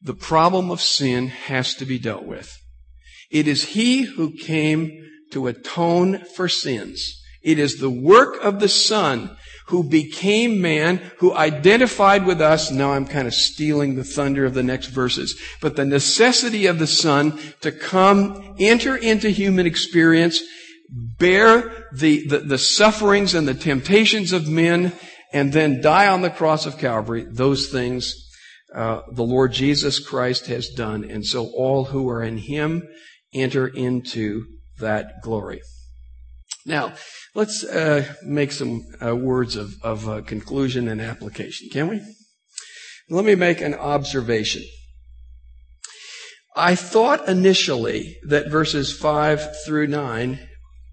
the 0.01 0.13
problem 0.13 0.69
of 0.69 0.81
sin 0.81 1.29
has 1.29 1.73
to 1.75 1.85
be 1.85 1.97
dealt 1.97 2.25
with. 2.25 2.55
It 3.31 3.47
is 3.47 3.69
he 3.69 4.03
who 4.03 4.35
came 4.35 4.91
to 5.31 5.47
atone 5.47 6.23
for 6.35 6.47
sins. 6.47 7.21
It 7.41 7.57
is 7.57 7.77
the 7.79 7.89
work 7.89 8.35
of 8.43 8.59
the 8.59 8.69
Son 8.69 9.35
who 9.67 9.83
became 9.83 10.61
man, 10.61 10.97
who 11.17 11.33
identified 11.33 12.25
with 12.25 12.41
us. 12.41 12.71
Now 12.71 12.93
I'm 12.93 13.05
kind 13.05 13.27
of 13.27 13.33
stealing 13.33 13.95
the 13.95 14.03
thunder 14.03 14.45
of 14.45 14.53
the 14.53 14.63
next 14.63 14.87
verses. 14.87 15.39
But 15.61 15.75
the 15.75 15.85
necessity 15.85 16.65
of 16.65 16.79
the 16.79 16.87
Son 16.87 17.39
to 17.61 17.71
come, 17.71 18.55
enter 18.59 18.95
into 18.95 19.29
human 19.29 19.65
experience, 19.65 20.41
bear 20.89 21.87
the, 21.93 22.27
the, 22.27 22.39
the 22.39 22.57
sufferings 22.57 23.33
and 23.33 23.47
the 23.47 23.53
temptations 23.53 24.31
of 24.31 24.47
men, 24.47 24.91
and 25.31 25.53
then 25.53 25.81
die 25.81 26.07
on 26.07 26.21
the 26.21 26.29
cross 26.29 26.65
of 26.65 26.77
Calvary, 26.77 27.25
those 27.27 27.69
things 27.69 28.13
uh, 28.75 29.01
the 29.11 29.23
Lord 29.23 29.53
Jesus 29.53 29.99
Christ 29.99 30.47
has 30.47 30.69
done. 30.69 31.03
And 31.03 31.25
so 31.25 31.51
all 31.55 31.85
who 31.85 32.09
are 32.09 32.23
in 32.23 32.37
Him 32.37 32.87
enter 33.33 33.67
into 33.67 34.45
that 34.79 35.21
glory. 35.21 35.61
Now, 36.65 36.93
let's 37.35 37.63
uh, 37.63 38.05
make 38.23 38.51
some 38.51 38.85
uh, 39.05 39.15
words 39.15 39.55
of, 39.55 39.73
of 39.83 40.07
uh, 40.07 40.21
conclusion 40.21 40.87
and 40.87 41.01
application, 41.01 41.69
can 41.69 41.89
we? 41.89 42.01
Let 43.09 43.25
me 43.25 43.35
make 43.35 43.61
an 43.61 43.73
observation. 43.73 44.63
I 46.55 46.75
thought 46.75 47.27
initially 47.27 48.17
that 48.27 48.49
verses 48.49 48.95
5 48.97 49.65
through 49.65 49.87
9 49.87 50.39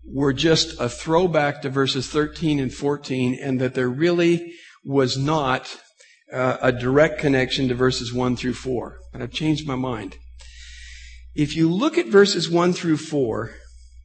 were 0.04 0.32
just 0.32 0.80
a 0.80 0.88
throwback 0.88 1.62
to 1.62 1.70
verses 1.70 2.08
13 2.08 2.58
and 2.58 2.72
14 2.72 3.38
and 3.40 3.60
that 3.60 3.74
there 3.74 3.88
really 3.88 4.54
was 4.84 5.16
not 5.16 5.78
uh, 6.32 6.56
a 6.62 6.72
direct 6.72 7.18
connection 7.20 7.68
to 7.68 7.74
verses 7.74 8.12
1 8.12 8.36
through 8.36 8.54
4. 8.54 8.98
But 9.12 9.22
I've 9.22 9.32
changed 9.32 9.66
my 9.66 9.76
mind. 9.76 10.16
If 11.34 11.54
you 11.54 11.70
look 11.70 11.98
at 11.98 12.06
verses 12.06 12.50
1 12.50 12.72
through 12.72 12.96
4, 12.96 13.54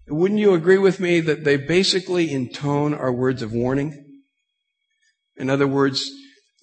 wouldn't 0.08 0.40
you 0.40 0.54
agree 0.54 0.78
with 0.78 1.00
me 1.00 1.20
that 1.22 1.44
they 1.44 1.58
basically 1.58 2.32
intone 2.32 2.94
our 2.94 3.12
words 3.12 3.42
of 3.42 3.52
warning? 3.52 4.04
In 5.38 5.50
other 5.50 5.68
words, 5.68 6.10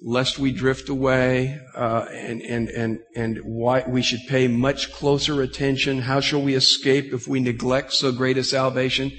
lest 0.04 0.38
we 0.38 0.52
drift 0.52 0.88
away, 0.88 1.60
uh, 1.74 2.06
and 2.10 2.42
and 2.42 2.68
and 2.70 3.00
and 3.14 3.38
why 3.44 3.84
we 3.86 4.02
should 4.02 4.20
pay 4.28 4.48
much 4.48 4.92
closer 4.92 5.42
attention. 5.42 6.00
How 6.00 6.20
shall 6.20 6.42
we 6.42 6.54
escape 6.54 7.12
if 7.12 7.28
we 7.28 7.40
neglect 7.40 7.92
so 7.92 8.12
great 8.12 8.38
a 8.38 8.44
salvation? 8.44 9.12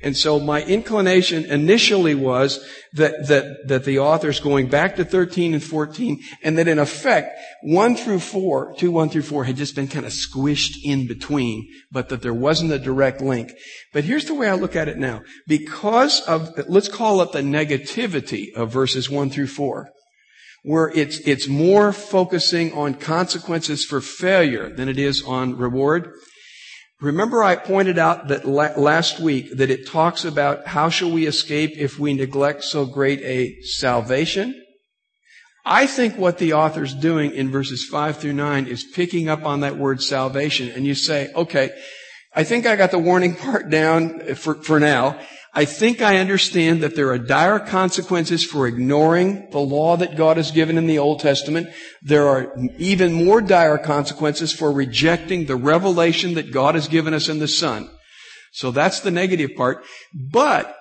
And 0.00 0.16
so 0.16 0.38
my 0.38 0.62
inclination 0.62 1.44
initially 1.44 2.14
was 2.14 2.64
that, 2.92 3.26
that, 3.26 3.66
that 3.66 3.84
the 3.84 3.98
author's 3.98 4.38
going 4.38 4.68
back 4.68 4.94
to 4.96 5.04
13 5.04 5.54
and 5.54 5.62
14 5.62 6.20
and 6.44 6.56
that 6.56 6.68
in 6.68 6.78
effect, 6.78 7.36
1 7.62 7.96
through 7.96 8.20
4, 8.20 8.74
2, 8.76 8.90
1 8.92 9.08
through 9.08 9.22
4 9.22 9.44
had 9.44 9.56
just 9.56 9.74
been 9.74 9.88
kind 9.88 10.06
of 10.06 10.12
squished 10.12 10.76
in 10.84 11.08
between, 11.08 11.68
but 11.90 12.10
that 12.10 12.22
there 12.22 12.34
wasn't 12.34 12.70
a 12.70 12.78
direct 12.78 13.20
link. 13.20 13.52
But 13.92 14.04
here's 14.04 14.26
the 14.26 14.34
way 14.34 14.48
I 14.48 14.54
look 14.54 14.76
at 14.76 14.88
it 14.88 14.98
now. 14.98 15.22
Because 15.48 16.20
of, 16.22 16.56
let's 16.68 16.88
call 16.88 17.20
it 17.22 17.32
the 17.32 17.40
negativity 17.40 18.54
of 18.54 18.72
verses 18.72 19.10
1 19.10 19.30
through 19.30 19.48
4 19.48 19.90
where 20.64 20.90
it's, 20.94 21.18
it's 21.20 21.48
more 21.48 21.92
focusing 21.92 22.72
on 22.72 22.92
consequences 22.92 23.84
for 23.84 24.00
failure 24.00 24.68
than 24.68 24.88
it 24.88 24.98
is 24.98 25.22
on 25.24 25.56
reward. 25.56 26.12
Remember 27.00 27.44
I 27.44 27.54
pointed 27.54 27.96
out 27.96 28.28
that 28.28 28.44
last 28.44 29.20
week 29.20 29.56
that 29.56 29.70
it 29.70 29.86
talks 29.86 30.24
about 30.24 30.66
how 30.66 30.88
shall 30.88 31.12
we 31.12 31.26
escape 31.26 31.72
if 31.76 31.96
we 31.96 32.12
neglect 32.12 32.64
so 32.64 32.86
great 32.86 33.20
a 33.20 33.60
salvation? 33.62 34.60
I 35.64 35.86
think 35.86 36.16
what 36.16 36.38
the 36.38 36.54
author's 36.54 36.94
doing 36.94 37.32
in 37.32 37.52
verses 37.52 37.84
5 37.84 38.16
through 38.16 38.32
9 38.32 38.66
is 38.66 38.82
picking 38.82 39.28
up 39.28 39.44
on 39.44 39.60
that 39.60 39.76
word 39.76 40.02
salvation 40.02 40.70
and 40.70 40.86
you 40.86 40.94
say, 40.94 41.30
okay, 41.34 41.70
I 42.34 42.44
think 42.44 42.66
I 42.66 42.76
got 42.76 42.90
the 42.90 42.98
warning 42.98 43.34
part 43.46 43.70
down 43.70 44.30
uh, 44.30 44.34
for, 44.34 44.54
for 44.54 44.80
now. 44.80 45.18
I 45.54 45.64
think 45.64 46.02
I 46.02 46.18
understand 46.18 46.82
that 46.82 46.94
there 46.94 47.10
are 47.10 47.18
dire 47.18 47.58
consequences 47.58 48.44
for 48.44 48.66
ignoring 48.66 49.48
the 49.50 49.58
law 49.58 49.96
that 49.96 50.16
God 50.16 50.36
has 50.36 50.50
given 50.50 50.76
in 50.76 50.86
the 50.86 50.98
Old 50.98 51.20
Testament. 51.20 51.68
There 52.02 52.28
are 52.28 52.54
even 52.76 53.24
more 53.24 53.40
dire 53.40 53.78
consequences 53.78 54.52
for 54.52 54.70
rejecting 54.70 55.46
the 55.46 55.56
revelation 55.56 56.34
that 56.34 56.52
God 56.52 56.74
has 56.74 56.86
given 56.86 57.14
us 57.14 57.28
in 57.28 57.38
the 57.38 57.48
Son. 57.48 57.90
So 58.52 58.70
that's 58.70 59.00
the 59.00 59.10
negative 59.10 59.50
part. 59.56 59.84
But 60.14 60.76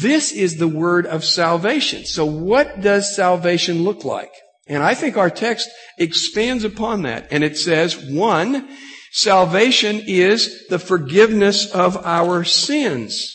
this 0.00 0.32
is 0.32 0.56
the 0.56 0.68
word 0.68 1.06
of 1.06 1.24
salvation. 1.24 2.06
So 2.06 2.24
what 2.24 2.80
does 2.80 3.14
salvation 3.14 3.82
look 3.82 4.04
like? 4.04 4.30
And 4.66 4.82
I 4.82 4.94
think 4.94 5.16
our 5.16 5.30
text 5.30 5.68
expands 5.98 6.64
upon 6.64 7.02
that. 7.02 7.28
And 7.30 7.44
it 7.44 7.58
says, 7.58 7.96
one, 7.96 8.68
salvation 9.14 10.02
is 10.06 10.66
the 10.68 10.78
forgiveness 10.78 11.72
of 11.72 11.96
our 12.04 12.42
sins. 12.44 13.30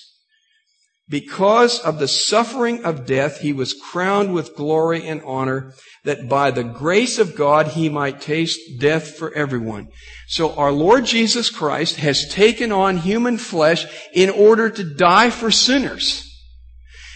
Because 1.09 1.79
of 1.79 1.97
the 1.97 2.07
suffering 2.07 2.85
of 2.85 3.07
death, 3.07 3.39
he 3.39 3.51
was 3.51 3.73
crowned 3.73 4.31
with 4.33 4.55
glory 4.55 5.07
and 5.07 5.23
honor 5.23 5.73
that 6.03 6.29
by 6.29 6.51
the 6.51 6.63
grace 6.63 7.17
of 7.17 7.35
God 7.35 7.69
he 7.69 7.89
might 7.89 8.21
taste 8.21 8.59
death 8.79 9.15
for 9.15 9.33
everyone. 9.33 9.87
So 10.27 10.53
our 10.55 10.71
Lord 10.71 11.05
Jesus 11.05 11.49
Christ 11.49 11.95
has 11.95 12.29
taken 12.29 12.71
on 12.71 12.97
human 12.97 13.37
flesh 13.37 13.87
in 14.13 14.29
order 14.29 14.69
to 14.69 14.83
die 14.83 15.31
for 15.31 15.49
sinners 15.49 16.25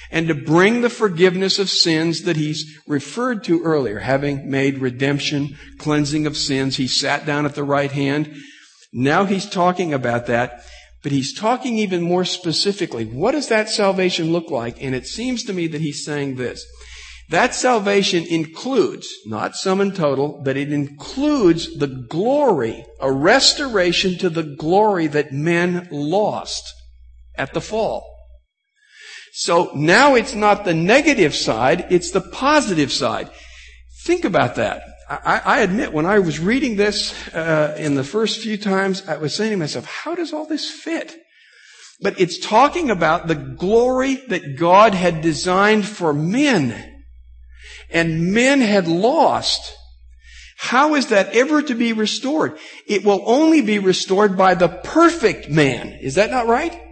and 0.09 0.27
to 0.27 0.35
bring 0.35 0.81
the 0.81 0.89
forgiveness 0.89 1.59
of 1.59 1.69
sins 1.69 2.21
that 2.23 2.35
he's 2.35 2.79
referred 2.87 3.43
to 3.43 3.61
earlier, 3.63 3.99
having 3.99 4.49
made 4.49 4.79
redemption, 4.79 5.57
cleansing 5.77 6.25
of 6.25 6.37
sins. 6.37 6.77
He 6.77 6.87
sat 6.87 7.25
down 7.25 7.45
at 7.45 7.55
the 7.55 7.63
right 7.63 7.91
hand. 7.91 8.35
Now 8.93 9.25
he's 9.25 9.49
talking 9.49 9.93
about 9.93 10.27
that. 10.27 10.63
But 11.01 11.11
he's 11.11 11.37
talking 11.37 11.77
even 11.77 12.01
more 12.01 12.23
specifically. 12.23 13.03
What 13.03 13.33
does 13.33 13.49
that 13.49 13.69
salvation 13.69 14.31
look 14.31 14.49
like? 14.49 14.81
And 14.81 14.95
it 14.95 15.05
seems 15.05 15.43
to 15.43 15.53
me 15.53 15.67
that 15.67 15.81
he's 15.81 16.05
saying 16.05 16.35
this. 16.35 16.65
That 17.29 17.53
salvation 17.53 18.25
includes, 18.25 19.09
not 19.25 19.55
sum 19.55 19.81
and 19.81 19.93
total, 19.93 20.41
but 20.43 20.55
it 20.55 20.71
includes 20.71 21.77
the 21.77 21.87
glory, 21.87 22.85
a 23.01 23.11
restoration 23.11 24.17
to 24.19 24.29
the 24.29 24.43
glory 24.43 25.07
that 25.07 25.33
men 25.33 25.87
lost 25.91 26.63
at 27.35 27.53
the 27.53 27.61
fall. 27.61 28.09
So 29.33 29.71
now 29.73 30.15
it's 30.15 30.35
not 30.35 30.63
the 30.63 30.73
negative 30.73 31.35
side, 31.35 31.87
it's 31.89 32.11
the 32.11 32.21
positive 32.21 32.91
side. 32.91 33.29
Think 34.03 34.25
about 34.25 34.55
that. 34.55 34.83
I, 35.23 35.41
I, 35.45 35.59
admit, 35.59 35.93
when 35.93 36.05
I 36.05 36.19
was 36.19 36.39
reading 36.39 36.75
this 36.75 37.13
uh, 37.33 37.75
in 37.77 37.95
the 37.95 38.03
first 38.03 38.41
few 38.41 38.57
times, 38.57 39.07
I 39.07 39.17
was 39.17 39.35
saying 39.35 39.51
to 39.51 39.57
myself, 39.57 39.85
how 39.85 40.15
does 40.15 40.33
all 40.33 40.45
this 40.45 40.69
fit? 40.69 41.15
But 42.01 42.19
it's 42.19 42.37
talking 42.37 42.89
about 42.89 43.27
the 43.27 43.35
glory 43.35 44.15
that 44.27 44.57
God 44.57 44.93
had 44.93 45.21
designed 45.21 45.87
for 45.87 46.13
men. 46.13 46.91
And 47.89 48.33
men 48.33 48.61
had 48.61 48.87
lost. 48.87 49.77
How 50.57 50.95
is 50.95 51.07
that 51.07 51.35
ever 51.35 51.61
to 51.61 51.75
be 51.75 51.93
restored? 51.93 52.57
It 52.87 53.05
will 53.05 53.23
only 53.25 53.61
be 53.61 53.79
restored 53.79 54.37
by 54.37 54.55
the 54.55 54.69
perfect 54.69 55.49
man. 55.49 55.99
Is 56.01 56.15
that 56.15 56.31
not 56.31 56.47
right? 56.47 56.82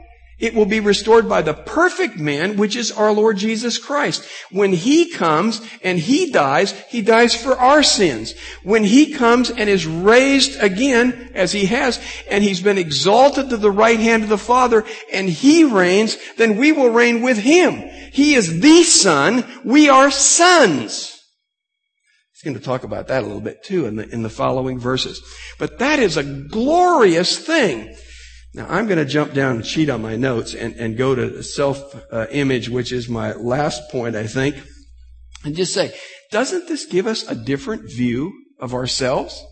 It 0.41 0.56
will 0.56 0.65
be 0.65 0.80
restored 0.80 1.30
by 1.30 1.43
the 1.43 1.54
perfect 1.54 2.17
man, 2.17 2.58
which 2.58 2.75
is 2.75 2.91
our 2.91 3.12
Lord 3.12 3.38
Jesus 3.38 3.77
Christ. 3.77 4.27
When 4.49 4.73
He 4.73 5.12
comes 5.12 5.62
and 5.84 5.99
He 5.99 6.32
dies, 6.32 6.71
He 6.89 7.04
dies 7.04 7.36
for 7.36 7.56
our 7.56 7.84
sins. 7.84 8.34
When 8.63 8.84
He 8.84 9.13
comes 9.13 9.51
and 9.51 9.69
is 9.69 9.86
raised 9.86 10.60
again, 10.60 11.30
as 11.36 11.51
He 11.51 11.65
has, 11.67 12.01
and 12.27 12.43
He's 12.43 12.60
been 12.60 12.80
exalted 12.80 13.51
to 13.51 13.58
the 13.58 13.69
right 13.69 13.99
hand 13.99 14.23
of 14.23 14.30
the 14.30 14.38
Father, 14.38 14.84
and 15.13 15.30
He 15.30 15.63
reigns, 15.63 16.17
then 16.38 16.58
we 16.58 16.71
will 16.71 16.89
reign 16.89 17.21
with 17.21 17.38
Him. 17.38 17.75
He 18.12 18.34
is 18.34 18.62
the 18.62 18.82
Son. 18.84 19.45
We 19.63 19.89
are 19.89 20.10
sons. 20.10 21.19
He's 22.34 22.41
going 22.41 22.58
to 22.58 22.65
talk 22.65 22.84
about 22.84 23.10
that 23.10 23.21
a 23.21 23.27
little 23.27 23.41
bit 23.41 23.63
too 23.63 23.86
in 23.86 23.97
the, 23.97 24.10
in 24.10 24.23
the 24.23 24.30
following 24.30 24.80
verses. 24.80 25.21
But 25.60 25.77
that 25.77 25.99
is 25.99 26.17
a 26.17 26.23
glorious 26.23 27.38
thing. 27.38 27.95
Now 28.54 28.68
I'm 28.70 28.86
going 28.88 28.98
to 28.98 29.06
jump 29.06 29.34
down 29.34 29.58
and 29.58 29.66
cheat 29.66 29.90
on 29.90 30.02
my 30.02 30.16
notes 30.16 30.54
and, 30.54 30.76
and 30.76 30.98
go 30.98 31.16
to 31.16 31.42
self-image, 31.42 32.70
uh, 32.70 32.72
which 32.72 32.92
is 32.92 33.08
my 33.08 33.34
last 33.34 33.90
point, 33.90 34.16
I 34.16 34.28
think, 34.28 34.56
and 35.46 35.56
just 35.56 35.74
say, 35.74 35.94
doesn't 36.32 36.68
this 36.68 36.86
give 36.86 37.08
us 37.08 37.28
a 37.28 37.36
different 37.36 37.90
view 37.92 38.32
of 38.60 38.74
ourselves? 38.74 39.44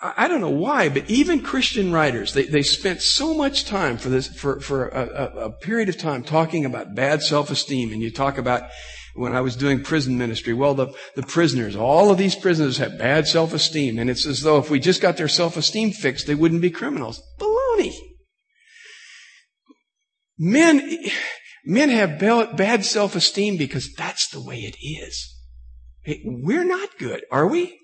I 0.00 0.28
don't 0.28 0.40
know 0.40 0.48
why, 0.48 0.88
but 0.90 1.10
even 1.10 1.42
Christian 1.42 1.92
writers, 1.92 2.32
they, 2.32 2.44
they 2.44 2.62
spent 2.62 3.02
so 3.02 3.34
much 3.34 3.64
time 3.64 3.98
for 3.98 4.08
this, 4.10 4.28
for, 4.28 4.60
for 4.60 4.86
a, 4.88 5.08
a, 5.08 5.46
a 5.46 5.50
period 5.50 5.88
of 5.88 5.98
time 5.98 6.22
talking 6.22 6.64
about 6.64 6.94
bad 6.94 7.20
self-esteem. 7.20 7.92
And 7.92 8.00
you 8.00 8.12
talk 8.12 8.38
about 8.38 8.70
when 9.18 9.34
I 9.34 9.40
was 9.40 9.56
doing 9.56 9.82
prison 9.82 10.16
ministry. 10.16 10.54
Well, 10.54 10.74
the, 10.74 10.94
the 11.16 11.22
prisoners, 11.22 11.74
all 11.74 12.10
of 12.10 12.18
these 12.18 12.36
prisoners 12.36 12.78
have 12.78 12.98
bad 12.98 13.26
self-esteem, 13.26 13.98
and 13.98 14.08
it's 14.08 14.24
as 14.24 14.42
though 14.42 14.58
if 14.58 14.70
we 14.70 14.78
just 14.78 15.02
got 15.02 15.16
their 15.16 15.28
self-esteem 15.28 15.90
fixed, 15.90 16.26
they 16.26 16.34
wouldn't 16.34 16.62
be 16.62 16.70
criminals. 16.70 17.20
Baloney. 17.38 17.94
Men, 20.38 21.04
men 21.64 21.90
have 21.90 22.18
bad 22.18 22.84
self-esteem 22.84 23.56
because 23.56 23.92
that's 23.94 24.28
the 24.28 24.40
way 24.40 24.58
it 24.60 24.76
is. 24.80 25.34
We're 26.24 26.64
not 26.64 26.96
good, 26.98 27.24
are 27.30 27.46
we? 27.46 27.78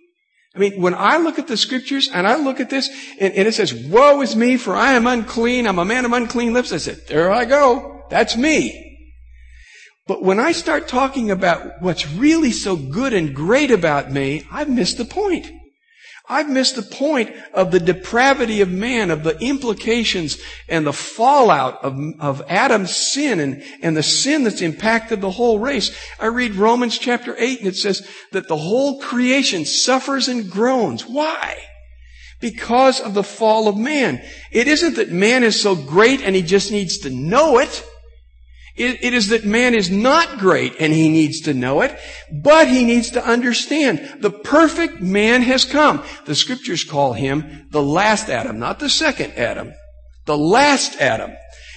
I 0.55 0.61
mean, 0.61 0.81
when 0.81 0.95
I 0.95 1.17
look 1.17 1.41
at 1.41 1.49
the 1.49 1.57
scriptures 1.57 2.09
and 2.13 2.29
I 2.29 2.37
look 2.37 2.61
at 2.61 2.71
this 2.71 2.89
and, 3.19 3.35
and, 3.35 3.49
it 3.49 3.55
says, 3.55 3.75
woe 3.75 4.21
is 4.21 4.37
me 4.37 4.57
for 4.57 4.77
I 4.77 4.93
am 4.93 5.09
unclean. 5.09 5.67
I'm 5.67 5.81
a 5.81 5.85
man 5.85 6.05
of 6.05 6.13
unclean 6.13 6.53
lips. 6.53 6.73
I 6.73 6.77
said, 6.77 7.01
there 7.09 7.33
I 7.33 7.45
go. 7.45 8.05
That's 8.09 8.37
me. 8.37 8.84
But 10.07 10.23
when 10.23 10.39
I 10.39 10.53
start 10.53 10.87
talking 10.87 11.31
about 11.31 11.81
what's 11.81 12.07
really 12.11 12.53
so 12.53 12.77
good 12.77 13.15
and 13.15 13.35
great 13.35 13.71
about 13.71 14.13
me, 14.13 14.47
I've 14.53 14.69
missed 14.69 14.99
the 14.99 15.05
point. 15.05 15.51
I've 16.27 16.49
missed 16.49 16.77
the 16.77 16.83
point 16.83 17.35
of 17.53 17.71
the 17.71 17.81
depravity 17.81 18.63
of 18.63 18.71
man, 18.71 19.11
of 19.11 19.25
the 19.25 19.39
implications 19.41 20.39
and 20.69 20.87
the 20.87 20.93
fallout 20.93 21.85
of, 21.85 21.99
of 22.19 22.43
Adam's 22.49 22.97
sin 22.97 23.41
and, 23.41 23.63
and 23.83 23.95
the 23.95 24.03
sin 24.03 24.45
that's 24.45 24.63
impacted 24.63 25.21
the 25.21 25.31
whole 25.31 25.59
race. 25.59 25.95
I 26.19 26.27
read 26.27 26.55
Romans 26.55 26.99
chapter 26.99 27.35
8 27.39 27.59
and 27.59 27.69
it 27.69 27.77
says 27.77 28.09
that 28.33 28.49
the 28.49 28.57
whole 28.57 29.01
creation 29.01 29.67
suffers 29.67 30.29
and 30.29 30.51
groans. 30.51 31.07
Why? 31.07 31.59
Because 32.41 33.01
of 33.01 33.13
the 33.13 33.23
fall 33.23 33.69
of 33.69 33.77
man. 33.77 34.23
It 34.51 34.67
isn't 34.67 34.97
that 34.97 35.13
man 35.13 35.45
is 35.45 35.61
so 35.61 35.75
great 35.75 36.23
and 36.23 36.35
he 36.35 36.43
just 36.43 36.71
needs 36.71 36.99
to 36.99 37.11
know 37.11 37.59
it. 37.59 37.85
It, 38.77 39.05
it 39.05 39.15
is 39.15 39.29
that 39.29 39.45
man 39.45 39.75
is 39.75 39.89
not 39.89 40.39
great 40.39 40.75
and 40.81 40.93
he 40.93 41.09
needs 41.09 41.43
to 41.43 41.55
know 41.55 41.83
it, 41.83 41.97
but 42.33 42.67
he 42.67 42.85
needs 42.85 43.11
to 43.11 43.25
understand 43.25 44.17
the 44.21 44.31
perfect 44.31 45.01
man 45.01 45.43
has 45.43 45.65
come. 45.65 46.03
The 46.27 46.35
scriptures 46.35 46.83
call 46.83 47.13
him 47.13 47.69
the 47.71 47.83
last 47.83 48.29
Adam, 48.29 48.59
not 48.59 48.81
the 48.81 48.91
second 48.91 49.35
Adam. 49.35 49.73
The 50.27 50.37
last 50.37 51.01
Adam. 51.01 51.33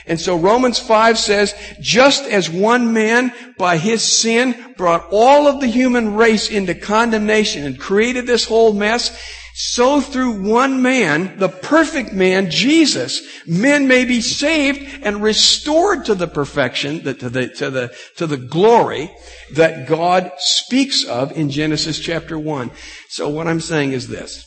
And 0.07 0.19
so 0.19 0.37
Romans 0.37 0.79
5 0.79 1.19
says, 1.19 1.53
just 1.81 2.23
as 2.23 2.49
one 2.49 2.93
man 2.93 3.33
by 3.57 3.77
his 3.77 4.01
sin 4.01 4.73
brought 4.77 5.07
all 5.11 5.47
of 5.47 5.59
the 5.59 5.67
human 5.67 6.15
race 6.15 6.49
into 6.49 6.73
condemnation 6.73 7.65
and 7.65 7.77
created 7.77 8.25
this 8.25 8.45
whole 8.45 8.73
mess, 8.73 9.21
so 9.59 10.01
through 10.01 10.43
one 10.43 10.83
man, 10.83 11.39
the 11.39 11.49
perfect 11.49 12.13
man, 12.13 12.51
Jesus, 12.51 13.23
men 13.47 13.87
may 13.87 14.05
be 14.05 14.21
saved 14.21 15.03
and 15.03 15.23
restored 15.23 16.05
to 16.05 16.13
the 16.13 16.27
perfection, 16.27 17.03
to 17.05 17.13
the, 17.27 17.47
to 17.47 17.71
the, 17.71 17.97
to 18.17 18.27
the 18.27 18.37
glory 18.37 19.11
that 19.55 19.87
God 19.87 20.31
speaks 20.37 21.03
of 21.05 21.35
in 21.35 21.49
Genesis 21.49 21.97
chapter 21.97 22.37
1. 22.37 22.69
So 23.09 23.29
what 23.29 23.47
I'm 23.47 23.59
saying 23.59 23.93
is 23.93 24.09
this. 24.09 24.45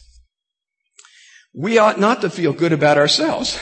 We 1.53 1.79
ought 1.79 1.99
not 1.99 2.20
to 2.20 2.31
feel 2.31 2.53
good 2.53 2.73
about 2.73 2.96
ourselves. 2.96 3.59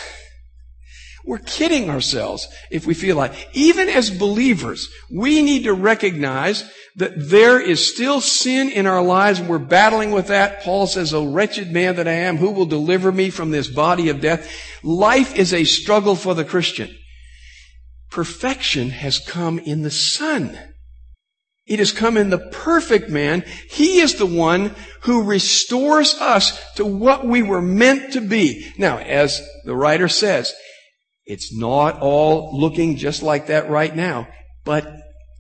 We're 1.29 1.37
kidding 1.37 1.91
ourselves 1.91 2.49
if 2.71 2.87
we 2.87 2.95
feel 2.95 3.15
like, 3.15 3.51
even 3.53 3.91
as 3.91 4.11
believers, 4.11 4.89
we 5.11 5.43
need 5.43 5.65
to 5.65 5.75
recognize 5.75 6.65
that 6.97 7.13
there 7.17 7.61
is 7.61 7.87
still 7.87 8.23
sin 8.23 8.71
in 8.71 8.87
our 8.87 9.03
lives 9.03 9.39
and 9.39 9.47
we're 9.47 9.59
battling 9.59 10.13
with 10.13 10.29
that. 10.29 10.63
Paul 10.63 10.87
says, 10.87 11.13
O 11.13 11.31
wretched 11.31 11.71
man 11.71 11.97
that 11.97 12.09
I 12.09 12.13
am, 12.13 12.39
who 12.39 12.53
will 12.53 12.65
deliver 12.65 13.13
me 13.13 13.29
from 13.29 13.51
this 13.51 13.69
body 13.69 14.09
of 14.09 14.23
death? 14.23 14.51
Life 14.83 15.37
is 15.37 15.53
a 15.53 15.65
struggle 15.65 16.17
for 16.17 16.33
the 16.33 16.47
Christian. 16.47 16.97
Perfection 18.11 18.89
has 18.89 19.19
come 19.19 19.59
in 19.59 19.83
the 19.83 19.91
Son. 19.91 20.59
It 21.67 21.79
has 21.79 21.93
come 21.93 22.17
in 22.17 22.31
the 22.31 22.39
perfect 22.39 23.11
man. 23.11 23.45
He 23.69 24.01
is 24.01 24.15
the 24.15 24.25
one 24.25 24.75
who 25.03 25.25
restores 25.25 26.15
us 26.15 26.59
to 26.77 26.87
what 26.87 27.27
we 27.27 27.43
were 27.43 27.61
meant 27.61 28.15
to 28.15 28.23
be. 28.23 28.73
Now, 28.79 28.97
as 28.97 29.47
the 29.67 29.77
writer 29.77 30.09
says, 30.09 30.55
it's 31.29 31.55
not 31.55 32.01
all 32.01 32.59
looking 32.59 32.97
just 32.97 33.23
like 33.23 33.47
that 33.47 33.69
right 33.69 33.95
now, 33.95 34.27
but 34.65 34.89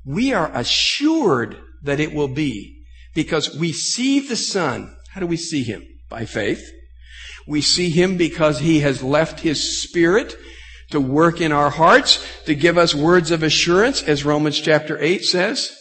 we 0.05 0.35
are 0.35 0.51
assured 0.55 1.57
that 1.83 1.98
it 1.98 2.12
will 2.12 2.29
be 2.29 2.83
because 3.14 3.57
we 3.57 3.72
see 3.72 4.20
the 4.20 4.37
Son. 4.37 4.94
How 5.12 5.20
do 5.20 5.27
we 5.27 5.38
see 5.38 5.62
Him? 5.62 5.83
By 6.11 6.27
faith. 6.27 6.70
We 7.46 7.62
see 7.62 7.88
Him 7.88 8.18
because 8.18 8.59
He 8.59 8.81
has 8.81 9.03
left 9.03 9.40
His 9.40 9.83
Spirit 9.83 10.37
to 10.90 11.01
work 11.01 11.40
in 11.40 11.53
our 11.53 11.70
hearts, 11.70 12.24
to 12.44 12.55
give 12.55 12.77
us 12.77 12.94
words 12.94 13.31
of 13.31 13.42
assurance, 13.42 14.03
as 14.03 14.24
Romans 14.24 14.61
chapter 14.61 15.03
8 15.03 15.24
says. 15.24 15.78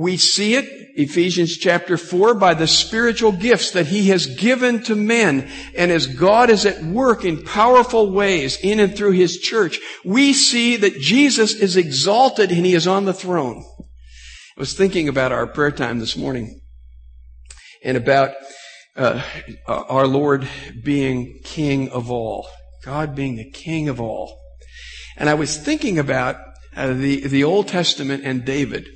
We 0.00 0.16
see 0.16 0.54
it, 0.54 0.64
Ephesians 0.96 1.58
chapter 1.58 1.98
4, 1.98 2.32
by 2.32 2.54
the 2.54 2.66
spiritual 2.66 3.32
gifts 3.32 3.72
that 3.72 3.88
He 3.88 4.08
has 4.08 4.24
given 4.24 4.82
to 4.84 4.96
men. 4.96 5.50
And 5.76 5.92
as 5.92 6.06
God 6.06 6.48
is 6.48 6.64
at 6.64 6.82
work 6.82 7.22
in 7.22 7.44
powerful 7.44 8.10
ways 8.10 8.56
in 8.62 8.80
and 8.80 8.96
through 8.96 9.12
His 9.12 9.38
church, 9.38 9.78
we 10.02 10.32
see 10.32 10.76
that 10.76 10.98
Jesus 11.00 11.52
is 11.52 11.76
exalted 11.76 12.50
and 12.50 12.64
He 12.64 12.72
is 12.72 12.86
on 12.86 13.04
the 13.04 13.12
throne. 13.12 13.62
I 14.56 14.60
was 14.60 14.72
thinking 14.72 15.06
about 15.06 15.32
our 15.32 15.46
prayer 15.46 15.70
time 15.70 15.98
this 15.98 16.16
morning 16.16 16.62
and 17.84 17.98
about 17.98 18.30
uh, 18.96 19.22
our 19.66 20.06
Lord 20.06 20.48
being 20.82 21.40
King 21.44 21.90
of 21.90 22.10
all. 22.10 22.48
God 22.86 23.14
being 23.14 23.36
the 23.36 23.50
King 23.50 23.90
of 23.90 24.00
all. 24.00 24.40
And 25.18 25.28
I 25.28 25.34
was 25.34 25.58
thinking 25.58 25.98
about 25.98 26.36
uh, 26.74 26.94
the, 26.94 27.26
the 27.26 27.44
Old 27.44 27.68
Testament 27.68 28.24
and 28.24 28.46
David. 28.46 28.88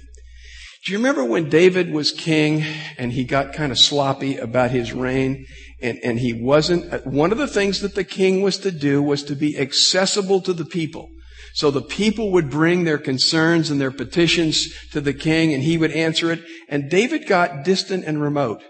Do 0.84 0.92
you 0.92 0.98
remember 0.98 1.24
when 1.24 1.48
David 1.48 1.90
was 1.90 2.12
king 2.12 2.62
and 2.98 3.10
he 3.10 3.24
got 3.24 3.54
kind 3.54 3.72
of 3.72 3.78
sloppy 3.78 4.36
about 4.36 4.70
his 4.70 4.92
reign 4.92 5.46
and, 5.80 5.98
and 6.04 6.18
he 6.18 6.34
wasn't, 6.34 7.06
one 7.06 7.32
of 7.32 7.38
the 7.38 7.48
things 7.48 7.80
that 7.80 7.94
the 7.94 8.04
king 8.04 8.42
was 8.42 8.58
to 8.58 8.70
do 8.70 9.02
was 9.02 9.24
to 9.24 9.34
be 9.34 9.58
accessible 9.58 10.42
to 10.42 10.52
the 10.52 10.66
people. 10.66 11.08
So 11.54 11.70
the 11.70 11.80
people 11.80 12.32
would 12.32 12.50
bring 12.50 12.84
their 12.84 12.98
concerns 12.98 13.70
and 13.70 13.80
their 13.80 13.90
petitions 13.90 14.74
to 14.90 15.00
the 15.00 15.14
king 15.14 15.54
and 15.54 15.62
he 15.62 15.78
would 15.78 15.92
answer 15.92 16.30
it. 16.30 16.42
And 16.68 16.90
David 16.90 17.26
got 17.26 17.64
distant 17.64 18.04
and 18.04 18.20
remote. 18.20 18.62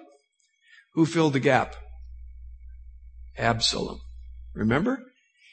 Who 0.92 1.06
filled 1.06 1.32
the 1.32 1.40
gap? 1.40 1.74
Absalom. 3.36 3.98
Remember? 4.54 5.00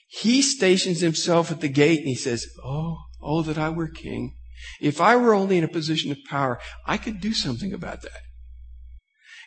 He 0.07 0.43
stations 0.43 1.01
himself 1.01 1.49
at 1.49 1.61
the 1.61 1.69
gate 1.69 1.99
and 1.99 2.07
he 2.07 2.15
says, 2.15 2.45
Oh, 2.63 2.97
oh, 3.19 3.41
that 3.41 3.57
I 3.57 3.69
were 3.69 3.87
king. 3.87 4.35
If 4.79 5.01
I 5.01 5.15
were 5.15 5.33
only 5.33 5.57
in 5.57 5.63
a 5.63 5.69
position 5.69 6.11
of 6.11 6.17
power, 6.29 6.59
I 6.85 6.97
could 6.97 7.19
do 7.21 7.33
something 7.33 7.73
about 7.73 8.01
that. 8.01 8.21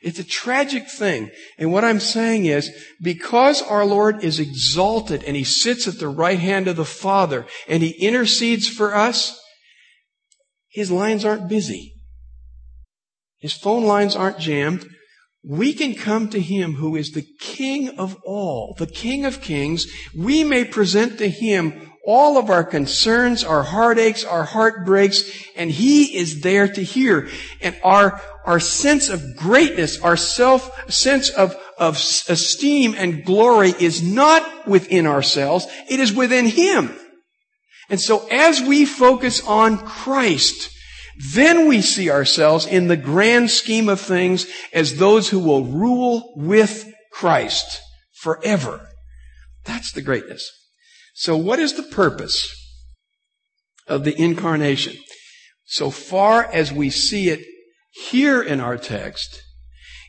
It's 0.04 0.18
a 0.18 0.24
tragic 0.24 0.90
thing. 0.90 1.30
And 1.58 1.72
what 1.72 1.82
I'm 1.82 1.98
saying 1.98 2.44
is, 2.44 2.70
because 3.02 3.62
our 3.62 3.86
Lord 3.86 4.22
is 4.22 4.38
exalted 4.38 5.24
and 5.24 5.34
He 5.34 5.44
sits 5.44 5.88
at 5.88 5.98
the 5.98 6.08
right 6.08 6.38
hand 6.38 6.68
of 6.68 6.76
the 6.76 6.84
Father 6.84 7.46
and 7.66 7.82
He 7.82 7.90
intercedes 8.06 8.68
for 8.68 8.94
us, 8.94 9.40
His 10.68 10.90
lines 10.90 11.24
aren't 11.24 11.48
busy. 11.48 11.94
His 13.38 13.54
phone 13.54 13.84
lines 13.84 14.14
aren't 14.14 14.38
jammed. 14.38 14.86
We 15.42 15.72
can 15.72 15.94
come 15.94 16.28
to 16.30 16.40
Him 16.40 16.74
who 16.74 16.96
is 16.96 17.12
the 17.12 17.26
King 17.40 17.98
of 17.98 18.16
all, 18.24 18.74
the 18.78 18.86
King 18.86 19.24
of 19.24 19.40
kings. 19.40 19.86
We 20.14 20.44
may 20.44 20.64
present 20.64 21.16
to 21.18 21.30
Him 21.30 21.92
all 22.06 22.36
of 22.38 22.50
our 22.50 22.64
concerns, 22.64 23.44
our 23.44 23.62
heartaches, 23.62 24.24
our 24.24 24.44
heartbreaks, 24.44 25.24
and 25.56 25.70
He 25.70 26.16
is 26.16 26.42
there 26.42 26.68
to 26.68 26.82
hear. 26.82 27.28
And 27.60 27.76
our, 27.82 28.20
our 28.44 28.60
sense 28.60 29.08
of 29.08 29.36
greatness, 29.36 30.00
our 30.00 30.16
self, 30.16 30.92
sense 30.92 31.30
of, 31.30 31.56
of 31.78 31.94
esteem 31.96 32.94
and 32.96 33.24
glory 33.24 33.74
is 33.78 34.02
not 34.02 34.68
within 34.68 35.06
ourselves, 35.06 35.66
it 35.88 36.00
is 36.00 36.12
within 36.12 36.46
Him. 36.46 36.94
And 37.88 38.00
so 38.00 38.26
as 38.30 38.60
we 38.60 38.84
focus 38.84 39.46
on 39.46 39.78
Christ, 39.78 40.70
then 41.32 41.68
we 41.68 41.80
see 41.80 42.10
ourselves 42.10 42.66
in 42.66 42.88
the 42.88 42.96
grand 42.96 43.50
scheme 43.50 43.88
of 43.88 44.00
things 44.00 44.46
as 44.72 44.96
those 44.96 45.28
who 45.28 45.38
will 45.38 45.64
rule 45.64 46.32
with 46.36 46.92
Christ 47.12 47.80
forever. 48.14 48.88
That's 49.64 49.92
the 49.92 50.02
greatness. 50.02 50.50
So 51.14 51.36
what 51.36 51.60
is 51.60 51.74
the 51.74 51.84
purpose 51.84 52.52
of 53.86 54.02
the 54.02 54.20
incarnation? 54.20 54.96
So 55.64 55.90
far 55.90 56.44
as 56.44 56.72
we 56.72 56.90
see 56.90 57.28
it 57.30 57.40
here 58.10 58.42
in 58.42 58.60
our 58.60 58.76
text, 58.76 59.40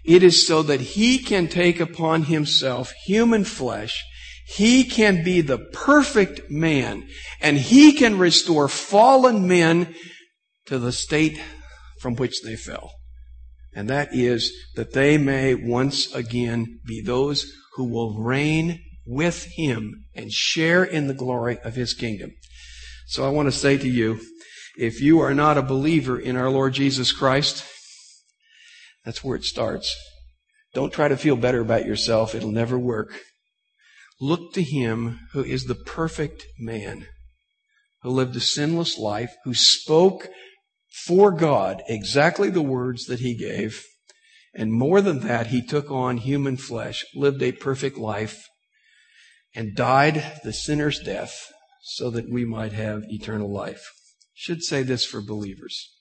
it 0.03 0.23
is 0.23 0.45
so 0.45 0.63
that 0.63 0.81
he 0.81 1.19
can 1.19 1.47
take 1.47 1.79
upon 1.79 2.23
himself 2.23 2.91
human 3.05 3.43
flesh. 3.43 4.03
He 4.47 4.83
can 4.83 5.23
be 5.23 5.41
the 5.41 5.59
perfect 5.59 6.49
man 6.49 7.07
and 7.39 7.57
he 7.57 7.93
can 7.93 8.17
restore 8.17 8.67
fallen 8.67 9.47
men 9.47 9.95
to 10.65 10.79
the 10.79 10.91
state 10.91 11.39
from 11.99 12.15
which 12.15 12.41
they 12.43 12.55
fell. 12.55 12.91
And 13.75 13.89
that 13.89 14.09
is 14.11 14.51
that 14.75 14.93
they 14.93 15.17
may 15.17 15.53
once 15.53 16.13
again 16.13 16.79
be 16.85 17.01
those 17.01 17.51
who 17.75 17.85
will 17.85 18.23
reign 18.23 18.81
with 19.05 19.45
him 19.55 20.05
and 20.15 20.31
share 20.31 20.83
in 20.83 21.07
the 21.07 21.13
glory 21.13 21.59
of 21.59 21.75
his 21.75 21.93
kingdom. 21.93 22.31
So 23.07 23.25
I 23.25 23.29
want 23.29 23.47
to 23.47 23.51
say 23.51 23.77
to 23.77 23.87
you, 23.87 24.19
If 24.77 25.01
you 25.01 25.19
are 25.19 25.33
not 25.33 25.57
a 25.57 25.61
believer 25.61 26.19
in 26.19 26.35
our 26.35 26.49
Lord 26.49 26.73
Jesus 26.73 27.11
Christ, 27.11 27.63
that's 29.03 29.23
where 29.23 29.35
it 29.35 29.43
starts. 29.43 29.95
Don't 30.73 30.91
try 30.91 31.07
to 31.07 31.17
feel 31.17 31.35
better 31.35 31.61
about 31.61 31.85
yourself. 31.85 32.33
It'll 32.33 32.51
never 32.51 32.77
work. 32.77 33.21
Look 34.19 34.53
to 34.53 34.63
Him 34.63 35.19
who 35.33 35.43
is 35.43 35.65
the 35.65 35.75
perfect 35.75 36.45
man, 36.59 37.07
who 38.01 38.09
lived 38.09 38.35
a 38.35 38.39
sinless 38.39 38.97
life, 38.97 39.33
who 39.45 39.53
spoke 39.53 40.29
for 41.05 41.31
God 41.31 41.83
exactly 41.87 42.49
the 42.49 42.61
words 42.61 43.05
that 43.05 43.19
He 43.19 43.37
gave. 43.37 43.83
And 44.53 44.73
more 44.73 45.01
than 45.01 45.19
that, 45.19 45.47
He 45.47 45.61
took 45.61 45.91
on 45.91 46.17
human 46.17 46.57
flesh, 46.57 47.05
lived 47.13 47.43
a 47.43 47.51
perfect 47.51 47.97
life, 47.97 48.47
and 49.55 49.75
died 49.75 50.39
the 50.43 50.53
sinner's 50.53 50.99
death 50.99 51.51
so 51.81 52.09
that 52.09 52.29
we 52.29 52.45
might 52.45 52.73
have 52.73 53.03
eternal 53.07 53.51
life. 53.51 53.91
Should 54.33 54.63
say 54.63 54.83
this 54.83 55.05
for 55.05 55.21
believers. 55.21 55.91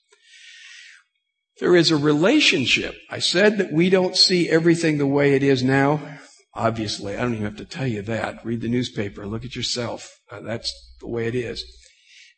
There 1.59 1.75
is 1.75 1.89
a 1.89 1.97
relationship. 1.97 2.95
I 3.09 3.19
said 3.19 3.57
that 3.59 3.71
we 3.71 3.89
don't 3.89 4.17
see 4.17 4.49
everything 4.49 4.97
the 4.97 5.07
way 5.07 5.35
it 5.35 5.43
is 5.43 5.63
now. 5.63 6.19
Obviously, 6.53 7.15
I 7.15 7.21
don't 7.21 7.33
even 7.33 7.45
have 7.45 7.57
to 7.57 7.65
tell 7.65 7.87
you 7.87 8.01
that. 8.01 8.45
Read 8.45 8.61
the 8.61 8.67
newspaper, 8.67 9.25
look 9.25 9.45
at 9.45 9.55
yourself. 9.55 10.19
Uh, 10.29 10.41
that's 10.41 10.71
the 10.99 11.07
way 11.07 11.27
it 11.27 11.35
is. 11.35 11.63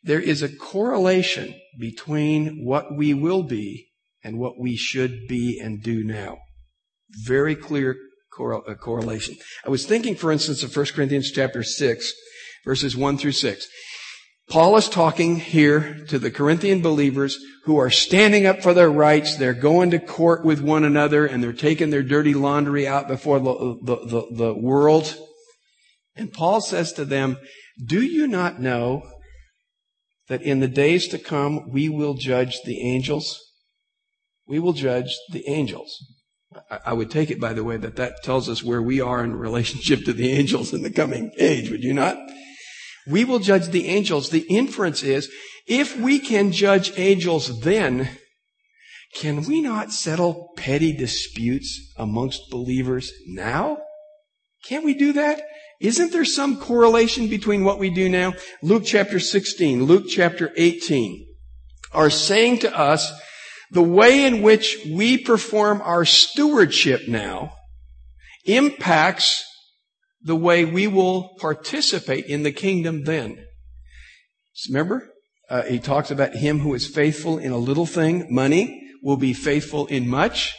There 0.02 0.20
is 0.20 0.42
a 0.42 0.54
correlation 0.54 1.54
between 1.78 2.64
what 2.64 2.96
we 2.96 3.12
will 3.12 3.42
be 3.42 3.88
and 4.22 4.38
what 4.38 4.58
we 4.58 4.76
should 4.76 5.26
be 5.28 5.58
and 5.58 5.82
do 5.82 6.04
now. 6.04 6.38
Very 7.24 7.56
clear 7.56 7.96
Uh, 8.38 8.74
correlation. 8.74 9.34
I 9.66 9.68
was 9.68 9.84
thinking, 9.84 10.14
for 10.14 10.30
instance, 10.30 10.62
of 10.62 10.74
1 10.74 10.86
Corinthians 10.94 11.32
chapter 11.32 11.64
6, 11.64 12.12
verses 12.64 12.96
1 12.96 13.18
through 13.18 13.32
6. 13.32 13.66
Paul 14.48 14.76
is 14.76 14.88
talking 14.88 15.40
here 15.40 16.04
to 16.06 16.20
the 16.20 16.30
Corinthian 16.30 16.80
believers 16.80 17.36
who 17.64 17.78
are 17.78 17.90
standing 17.90 18.46
up 18.46 18.62
for 18.62 18.72
their 18.72 18.90
rights. 18.90 19.36
They're 19.36 19.54
going 19.54 19.90
to 19.90 19.98
court 19.98 20.44
with 20.44 20.60
one 20.60 20.84
another 20.84 21.26
and 21.26 21.42
they're 21.42 21.52
taking 21.52 21.90
their 21.90 22.04
dirty 22.04 22.32
laundry 22.32 22.86
out 22.86 23.08
before 23.08 23.40
the, 23.40 23.76
the, 23.82 23.96
the, 24.06 24.26
the 24.36 24.54
world. 24.54 25.16
And 26.14 26.32
Paul 26.32 26.60
says 26.60 26.92
to 26.92 27.04
them, 27.04 27.38
do 27.84 28.00
you 28.00 28.28
not 28.28 28.60
know 28.60 29.02
that 30.28 30.42
in 30.42 30.60
the 30.60 30.68
days 30.68 31.08
to 31.08 31.18
come 31.18 31.70
we 31.70 31.88
will 31.88 32.14
judge 32.14 32.60
the 32.64 32.80
angels? 32.80 33.38
We 34.46 34.60
will 34.60 34.74
judge 34.74 35.14
the 35.32 35.46
angels. 35.48 35.92
I 36.84 36.92
would 36.92 37.10
take 37.10 37.30
it, 37.30 37.40
by 37.40 37.52
the 37.52 37.64
way, 37.64 37.76
that 37.76 37.96
that 37.96 38.22
tells 38.22 38.48
us 38.48 38.62
where 38.62 38.80
we 38.80 39.00
are 39.00 39.22
in 39.22 39.36
relationship 39.36 40.04
to 40.04 40.12
the 40.12 40.32
angels 40.32 40.72
in 40.72 40.82
the 40.82 40.90
coming 40.90 41.30
age, 41.38 41.70
would 41.70 41.84
you 41.84 41.92
not? 41.92 42.16
We 43.06 43.24
will 43.24 43.38
judge 43.38 43.68
the 43.68 43.86
angels. 43.86 44.30
The 44.30 44.46
inference 44.48 45.02
is, 45.02 45.30
if 45.66 45.96
we 45.98 46.18
can 46.18 46.52
judge 46.52 46.92
angels 46.96 47.60
then, 47.60 48.08
can 49.14 49.44
we 49.44 49.60
not 49.60 49.92
settle 49.92 50.52
petty 50.56 50.92
disputes 50.92 51.92
amongst 51.96 52.50
believers 52.50 53.12
now? 53.26 53.78
Can't 54.64 54.84
we 54.84 54.94
do 54.94 55.12
that? 55.14 55.42
Isn't 55.80 56.12
there 56.12 56.24
some 56.24 56.58
correlation 56.58 57.28
between 57.28 57.64
what 57.64 57.78
we 57.78 57.90
do 57.90 58.08
now? 58.08 58.34
Luke 58.62 58.84
chapter 58.84 59.20
16, 59.20 59.84
Luke 59.84 60.06
chapter 60.08 60.52
18 60.56 61.26
are 61.92 62.10
saying 62.10 62.58
to 62.60 62.76
us 62.76 63.12
the 63.70 63.82
way 63.82 64.24
in 64.24 64.42
which 64.42 64.78
we 64.90 65.18
perform 65.18 65.80
our 65.82 66.04
stewardship 66.04 67.08
now 67.08 67.54
impacts 68.44 69.44
the 70.22 70.36
way 70.36 70.64
we 70.64 70.86
will 70.86 71.36
participate 71.40 72.26
in 72.26 72.42
the 72.42 72.52
kingdom 72.52 73.04
then. 73.04 73.44
Remember, 74.68 75.08
uh, 75.48 75.62
he 75.62 75.78
talks 75.78 76.10
about 76.10 76.34
him 76.34 76.60
who 76.60 76.74
is 76.74 76.86
faithful 76.86 77.38
in 77.38 77.52
a 77.52 77.58
little 77.58 77.86
thing, 77.86 78.26
money, 78.30 78.82
will 79.02 79.16
be 79.16 79.32
faithful 79.32 79.86
in 79.86 80.08
much. 80.08 80.54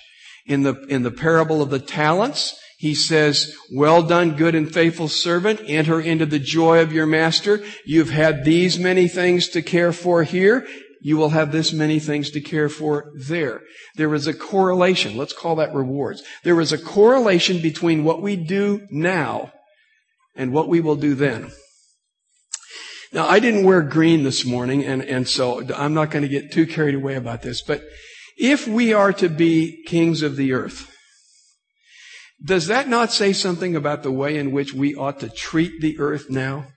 In 0.45 0.63
the, 0.63 0.75
in 0.89 1.03
the 1.03 1.11
parable 1.11 1.61
of 1.61 1.69
the 1.69 1.79
talents, 1.79 2.59
he 2.77 2.95
says, 2.95 3.53
well 3.75 4.01
done, 4.01 4.35
good 4.35 4.55
and 4.55 4.73
faithful 4.73 5.09
servant. 5.09 5.61
Enter 5.67 5.99
into 5.99 6.25
the 6.25 6.39
joy 6.39 6.81
of 6.81 6.93
your 6.93 7.05
master. 7.05 7.61
You've 7.85 8.09
had 8.09 8.45
these 8.45 8.79
many 8.79 9.07
things 9.07 9.49
to 9.49 9.61
care 9.61 9.91
for 9.91 10.23
here 10.23 10.65
you 11.01 11.17
will 11.17 11.29
have 11.29 11.51
this 11.51 11.71
many 11.71 11.99
things 11.99 12.31
to 12.31 12.41
care 12.41 12.69
for 12.69 13.11
there. 13.15 13.61
There 13.95 14.13
is 14.13 14.27
a 14.27 14.33
correlation. 14.33 15.17
Let's 15.17 15.33
call 15.33 15.55
that 15.55 15.73
rewards. 15.73 16.23
There 16.43 16.59
is 16.59 16.71
a 16.71 16.77
correlation 16.77 17.61
between 17.61 18.03
what 18.03 18.21
we 18.21 18.35
do 18.35 18.87
now 18.89 19.51
and 20.35 20.53
what 20.53 20.67
we 20.67 20.81
will 20.81 20.95
do 20.95 21.15
then. 21.15 21.51
Now, 23.11 23.27
I 23.27 23.39
didn't 23.39 23.63
wear 23.63 23.81
green 23.81 24.23
this 24.23 24.45
morning, 24.45 24.85
and, 24.85 25.03
and 25.03 25.27
so 25.27 25.65
I'm 25.73 25.95
not 25.95 26.11
going 26.11 26.21
to 26.21 26.29
get 26.29 26.51
too 26.51 26.67
carried 26.67 26.95
away 26.95 27.15
about 27.15 27.41
this, 27.41 27.61
but 27.61 27.83
if 28.37 28.67
we 28.67 28.93
are 28.93 29.11
to 29.13 29.29
be 29.29 29.83
kings 29.85 30.21
of 30.21 30.35
the 30.35 30.53
earth, 30.53 30.95
does 32.43 32.67
that 32.67 32.87
not 32.87 33.11
say 33.11 33.33
something 33.33 33.75
about 33.75 34.03
the 34.03 34.11
way 34.11 34.37
in 34.37 34.51
which 34.51 34.73
we 34.73 34.95
ought 34.95 35.19
to 35.21 35.29
treat 35.29 35.81
the 35.81 35.99
earth 35.99 36.29
now? 36.29 36.67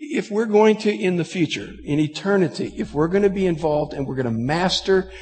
If 0.00 0.30
we're 0.30 0.46
going 0.46 0.76
to, 0.78 0.90
in 0.90 1.16
the 1.16 1.24
future, 1.24 1.68
in 1.84 2.00
eternity, 2.00 2.72
if 2.76 2.94
we're 2.94 3.08
going 3.08 3.22
to 3.22 3.30
be 3.30 3.46
involved 3.46 3.92
and 3.92 4.06
we're 4.06 4.16
going 4.16 4.24
to 4.24 4.32
master 4.32 5.12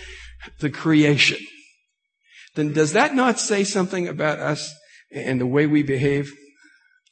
the 0.60 0.70
creation, 0.70 1.38
then 2.54 2.72
does 2.72 2.92
that 2.92 3.14
not 3.14 3.40
say 3.40 3.64
something 3.64 4.06
about 4.06 4.38
us 4.38 4.72
and 5.12 5.40
the 5.40 5.46
way 5.46 5.66
we 5.66 5.82
behave? 5.82 6.32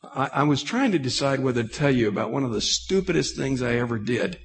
I, 0.05 0.31
I, 0.33 0.43
was 0.45 0.63
trying 0.63 0.93
to 0.93 0.99
decide 0.99 1.41
whether 1.41 1.65
to 1.65 1.69
tell 1.69 1.91
you 1.91 2.07
about 2.07 2.31
one 2.31 2.45
of 2.45 2.53
the 2.53 2.61
stupidest 2.61 3.37
things 3.37 3.61
I 3.61 3.75
ever 3.75 3.99
did. 3.99 4.39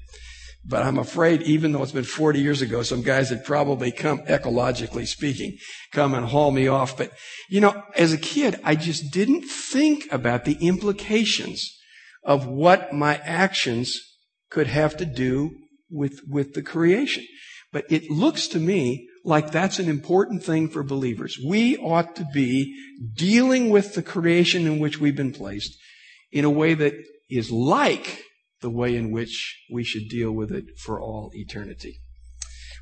But 0.66 0.84
I'm 0.84 0.98
afraid, 0.98 1.44
even 1.44 1.72
though 1.72 1.84
it's 1.84 1.92
been 1.92 2.04
40 2.04 2.40
years 2.40 2.62
ago, 2.62 2.82
some 2.82 3.02
guys 3.02 3.30
had 3.30 3.46
probably 3.46 3.92
come, 3.92 4.20
ecologically 4.26 5.08
speaking, 5.08 5.58
come 5.92 6.14
and 6.14 6.26
haul 6.26 6.52
me 6.52 6.68
off. 6.68 6.98
But, 6.98 7.12
you 7.50 7.62
know, 7.62 7.84
as 7.96 8.14
a 8.14 8.18
kid, 8.18 8.60
I 8.64 8.76
just 8.76 9.12
didn't 9.12 9.44
think 9.44 10.08
about 10.12 10.46
the 10.46 10.58
implications 10.62 11.78
of 12.24 12.46
what 12.46 12.94
my 12.94 13.18
actions 13.18 14.00
could 14.50 14.68
have 14.68 14.98
to 14.98 15.06
do 15.06 15.52
with, 15.90 16.22
with 16.28 16.54
the 16.54 16.62
creation. 16.62 17.26
But 17.72 17.86
it 17.90 18.10
looks 18.10 18.48
to 18.50 18.60
me 18.60 19.08
like 19.24 19.52
that's 19.52 19.80
an 19.80 19.90
important 19.90 20.44
thing 20.44 20.68
for 20.68 20.84
believers. 20.84 21.38
We 21.44 21.78
ought 21.78 22.16
to 22.18 22.26
be 22.34 22.76
dealing 23.14 23.70
with 23.70 23.94
the 23.94 24.04
creation 24.04 24.68
in 24.68 24.80
which 24.80 25.00
we've 25.00 25.16
been 25.16 25.34
placed 25.34 25.78
in 26.32 26.46
a 26.46 26.50
way 26.50 26.74
that 26.74 26.94
is 27.30 27.52
like 27.52 28.24
the 28.62 28.70
way 28.70 28.96
in 28.96 29.12
which 29.12 29.66
we 29.72 29.84
should 29.84 30.10
deal 30.10 30.32
with 30.32 30.52
it 30.52 30.66
for 30.78 31.00
all 31.02 31.32
eternity. 31.34 32.00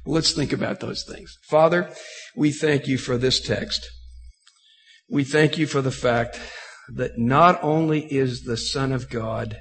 Well, 0.06 0.16
let's 0.16 0.32
think 0.32 0.54
about 0.54 0.80
those 0.80 1.04
things. 1.04 1.38
Father, 1.50 1.90
we 2.36 2.52
thank 2.52 2.88
you 2.88 2.98
for 2.98 3.18
this 3.18 3.40
text. 3.40 3.88
We 5.10 5.24
thank 5.24 5.58
you 5.58 5.68
for 5.68 5.82
the 5.82 5.92
fact 5.92 6.40
that 6.96 7.18
not 7.18 7.60
only 7.62 8.02
is 8.12 8.44
the 8.44 8.58
Son 8.58 8.92
of 8.92 9.10
God 9.10 9.58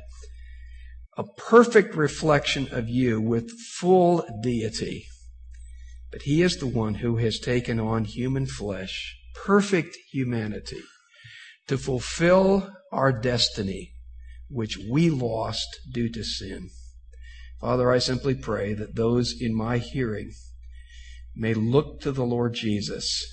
a 1.17 1.25
perfect 1.37 1.97
reflection 1.97 2.69
of 2.71 2.89
you 2.89 3.21
with 3.21 3.51
full 3.51 4.25
deity, 4.41 5.07
but 6.13 6.23
he 6.23 6.43
is 6.43 6.59
the 6.59 6.67
one 6.67 6.95
who 6.95 7.17
has 7.17 7.41
taken 7.41 7.81
on 7.81 8.05
human 8.05 8.47
flesh, 8.47 9.17
perfect 9.35 9.97
humanity, 10.13 10.81
to 11.67 11.77
fulfill 11.77 12.71
our 12.93 13.13
destiny, 13.13 13.93
which 14.49 14.79
we 14.91 15.11
lost 15.11 15.67
due 15.93 16.09
to 16.09 16.23
sin. 16.23 16.71
Father, 17.61 17.91
I 17.91 17.99
simply 17.99 18.37
pray 18.37 18.73
that 18.75 18.95
those 18.95 19.35
in 19.39 19.55
my 19.55 19.79
hearing 19.79 20.31
may 21.35 21.53
look 21.53 22.01
to 22.01 22.13
the 22.13 22.25
Lord 22.25 22.55
Jesus, 22.55 23.27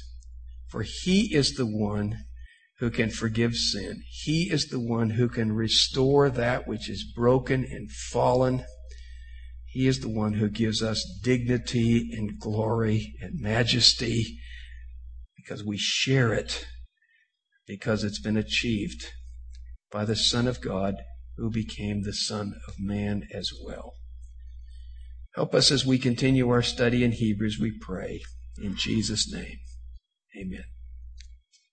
for 0.68 0.84
he 0.84 1.36
is 1.36 1.54
the 1.54 1.68
one 1.68 2.25
who 2.80 2.90
can 2.90 3.10
forgive 3.10 3.56
sin. 3.56 4.04
He 4.10 4.50
is 4.52 4.68
the 4.68 4.80
one 4.80 5.12
who 5.12 5.30
can 5.30 5.54
restore 5.54 6.30
that 6.30 6.68
which 6.68 6.90
is 6.90 7.10
broken 7.16 7.64
and 7.64 7.90
fallen. 7.92 8.66
He 9.66 9.88
is 9.88 10.02
the 10.02 10.10
one 10.10 10.34
who 10.34 10.50
gives 10.50 10.82
us 10.82 11.20
dignity 11.24 12.10
and 12.12 12.40
glory 12.40 13.16
and 13.22 13.40
majesty 13.40 14.40
because 15.36 15.64
we 15.64 15.78
share 15.78 16.34
it 16.34 16.68
because 17.68 18.04
it's 18.04 18.22
been 18.22 18.38
achieved 18.38 19.12
by 19.92 20.06
the 20.06 20.16
Son 20.16 20.48
of 20.48 20.62
God 20.62 20.96
who 21.38 21.50
became 21.50 22.04
the 22.04 22.14
Son 22.14 22.54
of 22.68 22.76
Man 22.80 23.28
as 23.34 23.52
well. 23.66 23.94
Help 25.36 25.54
us 25.54 25.72
as 25.72 25.86
we 25.86 25.98
continue 25.98 26.50
our 26.50 26.62
study 26.62 27.04
in 27.04 27.12
Hebrews, 27.12 27.58
we 27.60 27.78
pray. 27.78 28.22
In 28.58 28.76
Jesus' 28.78 29.32
name, 29.32 29.58
amen. 30.40 30.64